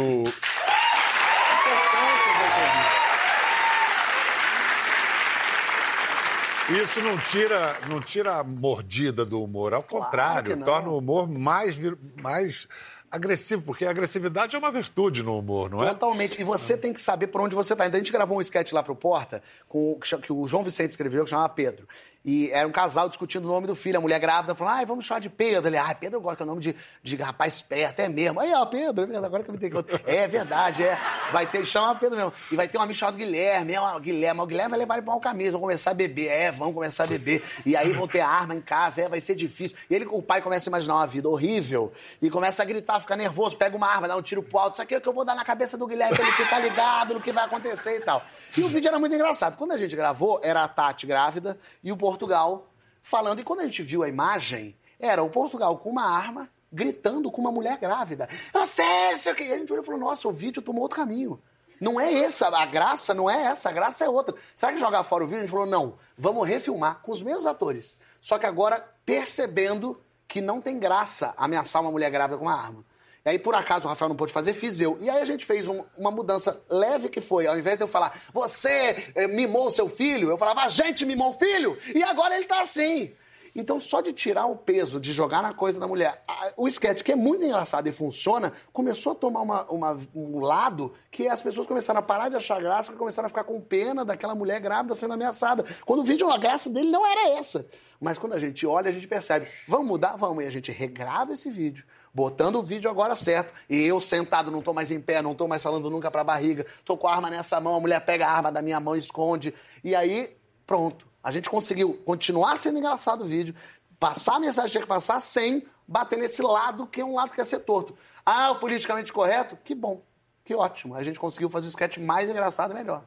[6.71, 10.67] Isso não tira, não tira a mordida do humor, ao Claro contrário, não.
[10.67, 11.79] torna o humor mais,
[12.21, 12.69] mais
[13.11, 15.89] agressivo, porque a agressividade é uma virtude no humor, não é?
[15.89, 16.39] Totalmente.
[16.41, 17.87] E você tem que saber por onde você tá.
[17.87, 21.25] Então a gente gravou um sketch lá pro Porta, com, que o João Vicente escreveu,
[21.25, 21.89] que chamava Pedro.
[22.25, 23.99] E era um casal discutindo o nome do filho.
[23.99, 25.69] A mulher grávida falou: ai, vamos chamar de Pedro.
[25.69, 28.41] Ele, ah, Pedro eu gosto, que é o nome de, de rapaz esperto, é mesmo.
[28.41, 30.01] Aí, ó, Pedro, é agora que eu me tenho que.
[30.05, 30.99] É verdade, é.
[31.33, 32.33] Vai ter, chama Pedro mesmo.
[32.51, 34.41] E vai ter um amigo chamado Guilherme, é uma, Guilherme.
[34.41, 36.27] O Guilherme vai levar ele pra uma camisa, vão começar a beber.
[36.29, 37.43] É, vão começar a beber.
[37.65, 39.77] E aí vão ter arma em casa, é, vai ser difícil.
[39.89, 43.17] E ele, o pai começa a imaginar uma vida horrível e começa a gritar, ficar
[43.17, 44.75] nervoso, pega uma arma, dá um tiro pro alto.
[44.75, 46.59] Isso aqui é o que eu vou dar na cabeça do Guilherme pra ele ficar
[46.59, 48.23] ligado no que vai acontecer e tal.
[48.57, 49.57] E o vídeo era muito engraçado.
[49.57, 52.71] Quando a gente gravou, era a Tati grávida e o Portugal
[53.03, 53.41] falando.
[53.41, 57.41] E quando a gente viu a imagem, era o Portugal com uma arma, gritando com
[57.41, 58.29] uma mulher grávida.
[58.55, 59.45] Eu sei, que.
[59.45, 61.41] E a gente olhou e falou: nossa, o vídeo tomou outro caminho.
[61.81, 64.35] Não é essa, a graça não é essa, a graça é outra.
[64.57, 65.41] Será que jogar fora o vídeo?
[65.41, 67.99] A gente falou: não, vamos refilmar com os mesmos atores.
[68.21, 72.85] Só que agora percebendo que não tem graça ameaçar uma mulher grávida com uma arma.
[73.25, 74.97] E aí, por acaso, o Rafael não pôde fazer, fiz eu.
[75.01, 77.47] E aí a gente fez um- uma mudança leve que foi.
[77.47, 81.31] Ao invés de eu falar, você eh, mimou seu filho, eu falava, a gente mimou
[81.31, 83.13] o filho, e agora ele tá assim.
[83.55, 86.23] Então, só de tirar o peso, de jogar na coisa da mulher,
[86.57, 90.93] o sketch, que é muito engraçado e funciona, começou a tomar uma- uma- um lado
[91.11, 94.05] que as pessoas começaram a parar de achar graça, porque começaram a ficar com pena
[94.05, 95.65] daquela mulher grávida sendo ameaçada.
[95.85, 97.67] Quando o vídeo, a graça dele não era essa.
[98.01, 100.17] Mas quando a gente olha, a gente percebe, vamos mudar?
[100.17, 100.45] Vamos.
[100.45, 101.85] E a gente regrava esse vídeo,
[102.15, 103.53] botando o vídeo agora certo.
[103.69, 106.65] E eu sentado, não tô mais em pé, não tô mais falando nunca pra barriga,
[106.85, 108.99] tô com a arma nessa mão, a mulher pega a arma da minha mão e
[109.01, 109.53] esconde.
[109.83, 111.09] E aí, pronto.
[111.29, 113.55] A gente conseguiu continuar sendo engraçado o vídeo,
[114.01, 117.35] passar a mensagem que tinha que passar sem bater nesse lado que é um lado
[117.35, 117.95] que é ser torto.
[118.25, 119.55] Ah, o politicamente correto?
[119.63, 120.01] Que bom,
[120.43, 120.95] que ótimo.
[120.95, 123.05] A gente conseguiu fazer o sketch mais engraçado e melhor.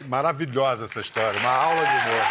[0.00, 2.22] Maravilhosa essa história, uma aula de humor.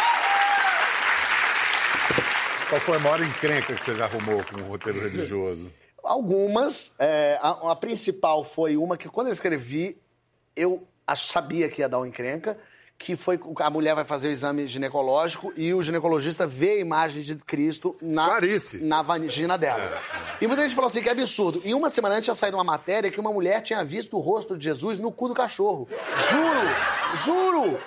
[2.68, 5.70] Qual foi a maior encrenca que você já arrumou com o roteiro religioso?
[6.02, 6.94] Algumas.
[6.98, 9.96] é, a, a principal foi uma que, quando eu escrevi,
[10.56, 12.58] eu sabia que ia dar uma encrenca,
[12.98, 17.22] que foi a mulher vai fazer o exame ginecológico e o ginecologista vê a imagem
[17.22, 18.78] de Cristo na, Clarice.
[18.84, 20.00] na vagina dela.
[20.40, 21.62] E muita gente falou assim, que absurdo.
[21.64, 24.58] E uma semana antes tinha saído uma matéria que uma mulher tinha visto o rosto
[24.58, 25.88] de Jesus no cu do cachorro.
[26.28, 27.24] Juro!
[27.24, 27.80] Juro!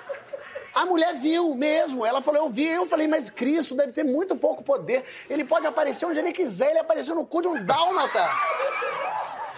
[0.74, 2.67] A mulher viu mesmo, ela falou, eu vi.
[2.67, 5.04] Eu falei, mas Cristo deve ter muito pouco poder.
[5.30, 8.30] Ele pode aparecer onde ele quiser, ele apareceu no cu de um dálmata.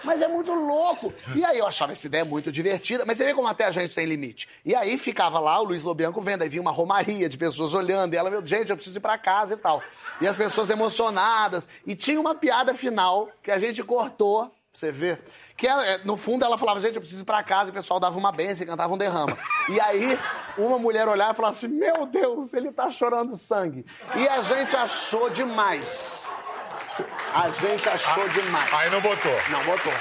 [0.04, 1.12] Mas é muito louco.
[1.34, 3.94] E aí eu achava essa ideia muito divertida, mas você vê como até a gente
[3.94, 4.48] tem limite.
[4.64, 8.14] E aí ficava lá o Luiz Lobianco vendo, aí vinha uma romaria de pessoas olhando,
[8.14, 9.82] e ela, meu, gente, eu preciso ir pra casa e tal.
[10.20, 11.68] E as pessoas emocionadas.
[11.86, 15.22] E tinha uma piada final que a gente cortou, pra você ver.
[15.56, 17.74] Que ela, é, no fundo ela falava, gente, eu preciso ir pra casa, e o
[17.74, 19.36] pessoal dava uma benção e cantava um derrama.
[19.68, 20.18] E aí
[20.58, 23.86] uma mulher olhava e falava assim: Meu Deus, ele tá chorando sangue.
[24.16, 26.28] E a gente achou demais.
[27.34, 28.72] A gente achou demais.
[28.72, 29.32] Aí não botou.
[29.50, 29.92] Não, botou.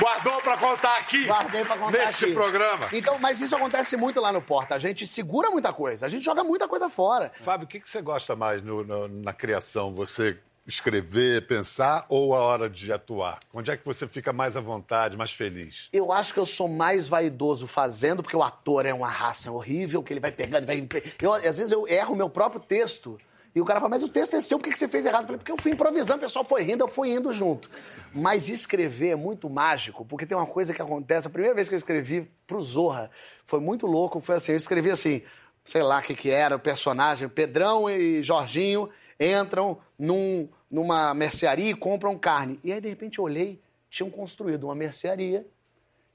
[0.00, 1.24] Guardou pra contar aqui.
[1.26, 2.34] Guardei pra contar Neste aqui.
[2.34, 2.88] programa.
[2.92, 4.74] Então, mas isso acontece muito lá no Porta.
[4.74, 7.30] A gente segura muita coisa, a gente joga muita coisa fora.
[7.40, 9.92] Fábio, o que que você gosta mais no- no- na criação?
[9.92, 13.38] Você escrever, pensar ou a hora de atuar?
[13.52, 15.88] Onde é que você fica mais à vontade, mais feliz?
[15.92, 20.02] Eu acho que eu sou mais vaidoso fazendo, porque o ator é uma raça horrível,
[20.02, 20.88] que ele vai pegando, vai.
[21.20, 23.18] Eu, às vezes eu erro o meu próprio texto.
[23.54, 25.22] E o cara fala, mas o texto é seu, por que você fez errado?
[25.22, 27.68] Eu falei, porque eu fui improvisando, o pessoal foi rindo, eu fui indo junto.
[28.14, 31.26] Mas escrever é muito mágico, porque tem uma coisa que acontece.
[31.26, 33.10] A primeira vez que eu escrevi pro Zorra
[33.44, 34.20] foi muito louco.
[34.20, 35.20] Foi assim: eu escrevi assim,
[35.64, 38.88] sei lá o que, que era, o personagem, Pedrão e Jorginho
[39.20, 42.58] entram num- numa mercearia e compram carne.
[42.64, 43.60] E aí, de repente, eu olhei,
[43.90, 45.46] tinham construído uma mercearia,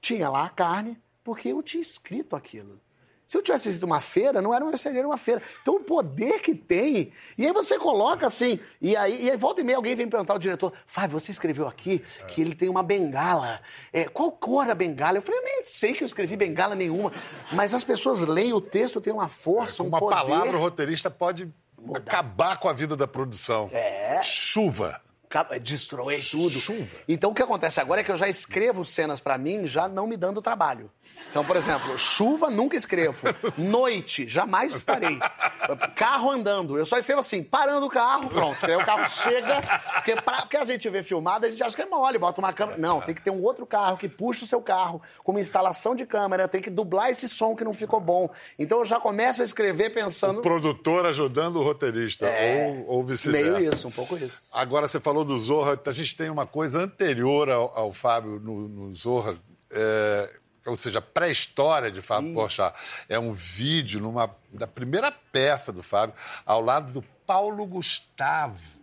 [0.00, 2.80] tinha lá a carne, porque eu tinha escrito aquilo.
[3.28, 5.42] Se eu tivesse sido uma feira, não era uma mercearia, era uma feira.
[5.60, 7.12] Então o poder que tem.
[7.36, 10.32] E aí você coloca assim, e aí, e aí volta e meia alguém vem perguntar
[10.32, 13.60] ao diretor: Fábio, você escreveu aqui que ele tem uma bengala.
[13.92, 15.18] É, qual cor da bengala?
[15.18, 17.12] Eu falei, eu nem sei que eu escrevi bengala nenhuma.
[17.52, 20.14] Mas as pessoas leem o texto, tem uma força, um Uma poder.
[20.16, 21.98] palavra, o roteirista pode Mudar.
[21.98, 23.68] acabar com a vida da produção.
[23.74, 24.22] É.
[24.22, 25.02] Chuva.
[25.28, 26.58] Acaba- Destrói tudo.
[26.58, 26.96] Chuva.
[27.06, 30.06] Então o que acontece agora é que eu já escrevo cenas pra mim, já não
[30.06, 30.90] me dando trabalho.
[31.30, 33.28] Então, por exemplo, chuva nunca escrevo.
[33.56, 35.18] Noite, jamais estarei.
[35.94, 38.64] Carro andando, eu só escrevo assim, parando o carro, pronto.
[38.64, 41.82] Aí o carro chega, porque, pra, porque a gente vê filmado, a gente acha que
[41.82, 42.78] é mole, bota uma câmera.
[42.78, 45.94] Não, tem que ter um outro carro que puxa o seu carro, com uma instalação
[45.94, 48.30] de câmera, tem que dublar esse som que não ficou bom.
[48.58, 50.40] Então eu já começo a escrever pensando.
[50.40, 53.52] Produtor ajudando o roteirista, ou, ou vice-versa.
[53.52, 54.50] Meio isso, um pouco isso.
[54.54, 58.68] Agora, você falou do Zorra, a gente tem uma coisa anterior ao, ao Fábio no,
[58.68, 59.36] no Zorra,
[59.70, 60.30] é,
[60.68, 62.78] ou seja, pré-história de Fábio Porchat.
[63.08, 66.14] É um vídeo numa, da primeira peça do Fábio,
[66.44, 68.78] ao lado do Paulo Gustavo.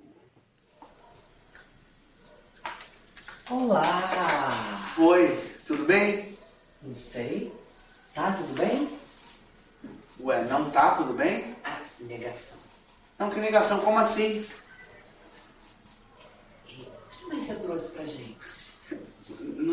[3.50, 4.94] Olá!
[4.98, 6.38] Oi, tudo bem?
[6.82, 7.54] Não sei.
[8.14, 8.98] Tá tudo bem?
[10.20, 11.56] Ué, não tá tudo bem?
[11.64, 12.58] Ah, negação.
[13.20, 14.48] Não, que negação, como assim?
[16.68, 18.45] E O que mais você trouxe pra gente?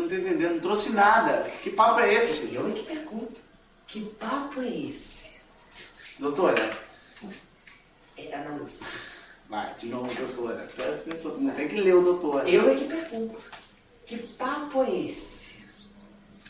[0.03, 1.49] Não tô entendendo, não trouxe nada.
[1.61, 2.53] Que papo é esse?
[2.53, 3.39] Eu é que pergunto.
[3.87, 5.35] Que papo é esse?
[6.19, 6.77] Doutora?
[8.17, 8.85] É Ana Lúcia.
[9.47, 10.69] Vai, de novo, doutora.
[11.39, 12.45] Não tem que ler o doutor.
[12.49, 13.37] Eu é que pergunto.
[14.05, 15.63] Que papo é esse?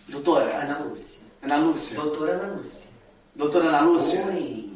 [0.08, 0.51] Doutora?
[0.58, 1.22] Ana Lúcia.
[1.43, 1.95] Ana Lúcia?
[1.95, 2.89] Doutora Ana Lúcia.
[3.36, 4.26] Doutora Ana Lúcia?
[4.26, 4.74] Oi.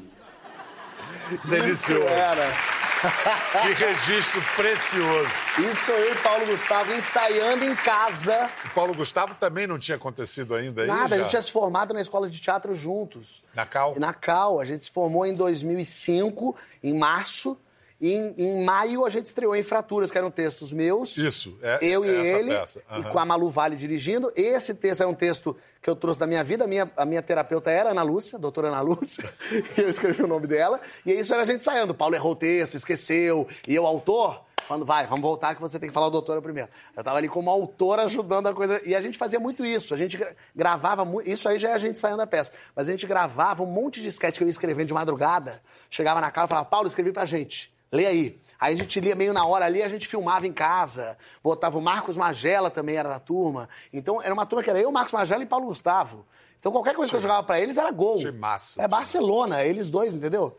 [1.46, 2.04] Delicioso.
[2.04, 2.77] Era.
[3.62, 5.30] Que registro precioso.
[5.72, 8.50] Isso eu e Paulo Gustavo ensaiando em casa.
[8.66, 10.88] O Paulo Gustavo também não tinha acontecido ainda aí?
[10.88, 11.24] Nada, a já?
[11.24, 13.44] gente tinha se formado na escola de teatro juntos.
[13.54, 13.96] Na Cal?
[13.98, 17.58] Na Cal, a gente se formou em 2005, em março.
[18.00, 21.18] Em, em maio a gente estreou em Fraturas, que eram textos meus.
[21.18, 22.82] Isso, é- Eu e é ele, peça.
[23.00, 24.32] e com a Malu Vale dirigindo.
[24.36, 26.66] Esse texto é um texto que eu trouxe da minha vida.
[26.66, 29.28] A minha, a minha terapeuta era Ana Lúcia, doutora Ana Lúcia.
[29.78, 30.80] e eu escrevi o nome dela.
[31.06, 31.92] E isso era a gente ensaiando.
[31.94, 33.48] O Paulo errou o texto, esqueceu.
[33.68, 36.70] E eu, autor, falando, vai, vamos voltar que você tem que falar o doutora primeiro.
[36.96, 38.80] Eu tava ali como autor ajudando a coisa.
[38.86, 39.96] E a gente fazia muito isso.
[39.96, 41.28] A gente gra- gravava muito.
[41.28, 42.52] Isso aí já é a gente ensaiando a peça.
[42.76, 45.64] Mas a gente gravava um monte de sketch que eu ia escrevendo de madrugada.
[45.90, 47.76] Chegava na casa e falava, Paulo, escrevi pra gente.
[47.92, 48.40] Lê aí.
[48.60, 51.16] Aí a gente lia meio na hora ali, a gente filmava em casa.
[51.44, 53.70] Botava o Marcos Magela também era da turma.
[53.94, 56.26] Então era uma turma que era eu, Marcos Magela e Paulo Gustavo.
[56.60, 58.18] Então qualquer coisa que eu jogava pra eles era gol.
[58.18, 60.58] Time massa, É Barcelona, eles dois, entendeu?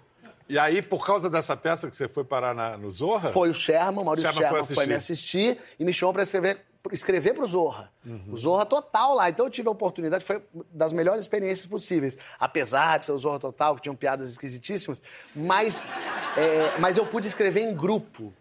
[0.49, 3.31] E aí, por causa dessa peça que você foi parar na- no Zorra?
[3.31, 6.65] Foi o Sherman, Maurício Sherman foi Sherman foi, me assistir e me chamou pra escrever,
[6.93, 7.93] escrever pro Zorra.
[8.33, 9.29] O Zorra total lá.
[9.29, 12.17] Então eu tive a oportunidade, foi das melhores experiências possíveis.
[12.39, 15.03] Apesar de ser o Zorra total, que tinham piadas esquisitíssimas,
[15.35, 15.87] mas,
[16.37, 18.33] é, mas eu pude escrever em grupo.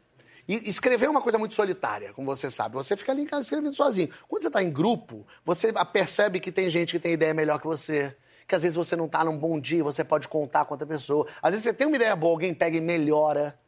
[0.47, 2.75] E escrever é uma coisa muito solitária, como você sabe.
[2.75, 4.09] Você fica ali em casa escrevendo sozinho.
[4.29, 7.67] Quando você está em grupo, você percebe que tem gente que tem ideia melhor que
[7.67, 8.15] você.
[8.47, 11.27] Que às vezes você não está num bom dia, você pode contar com outra pessoa.
[11.41, 13.59] Às vezes você tem uma ideia boa, alguém pega e melhora.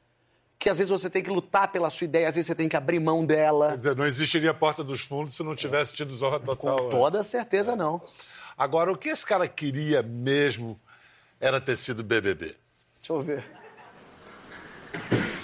[0.60, 2.76] Que às vezes você tem que lutar pela sua ideia, às vezes você tem que
[2.76, 3.70] abrir mão dela.
[3.70, 6.76] Quer dizer, não existiria Porta dos Fundos se não tivesse tido Zorra Total.
[6.78, 6.90] Com né?
[6.90, 8.02] toda certeza, não.
[8.58, 10.78] Agora, o que esse cara queria mesmo
[11.40, 12.58] era ter sido BBB.
[13.02, 13.46] Deixa eu ver.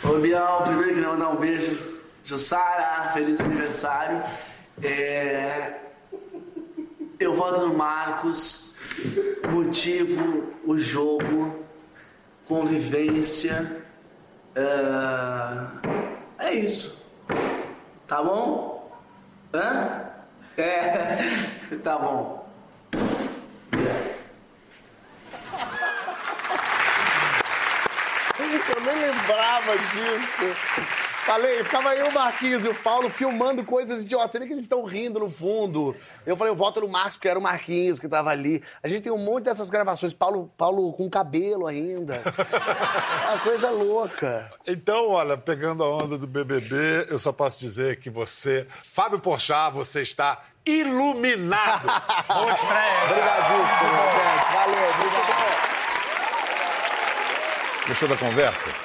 [0.04, 1.96] Ô, Bial, primeiro queria mandar um beijo.
[2.26, 4.22] Jussara, feliz aniversário.
[4.84, 5.80] É,
[7.18, 8.76] Eu voto no Marcos.
[9.50, 11.64] Motivo, o jogo.
[12.46, 13.85] Convivência.
[14.56, 17.06] É, é isso.
[18.08, 18.90] Tá bom?
[19.54, 20.06] Hã?
[20.58, 21.18] É,
[21.84, 22.46] tá bom.
[28.38, 31.05] Eu nem lembrava disso.
[31.26, 34.32] Falei, ficava eu, o Marquinhos e o Paulo filmando coisas idiotas.
[34.32, 35.96] Você vê que eles estão rindo no fundo.
[36.24, 38.62] Eu falei, eu voto no Marcos, porque era o Marquinhos que tava ali.
[38.84, 40.14] A gente tem um monte dessas gravações.
[40.14, 42.22] Paulo, Paulo com cabelo ainda.
[43.28, 44.54] Uma coisa louca.
[44.68, 49.74] Então, olha, pegando a onda do BBB, eu só posso dizer que você, Fábio Porchat,
[49.74, 51.88] você está iluminado.
[52.28, 53.04] Boa estreia.
[53.04, 54.54] Obrigadíssimo, gente.
[54.54, 55.26] Valeu, obrigado.
[57.88, 58.85] Gostou da conversa?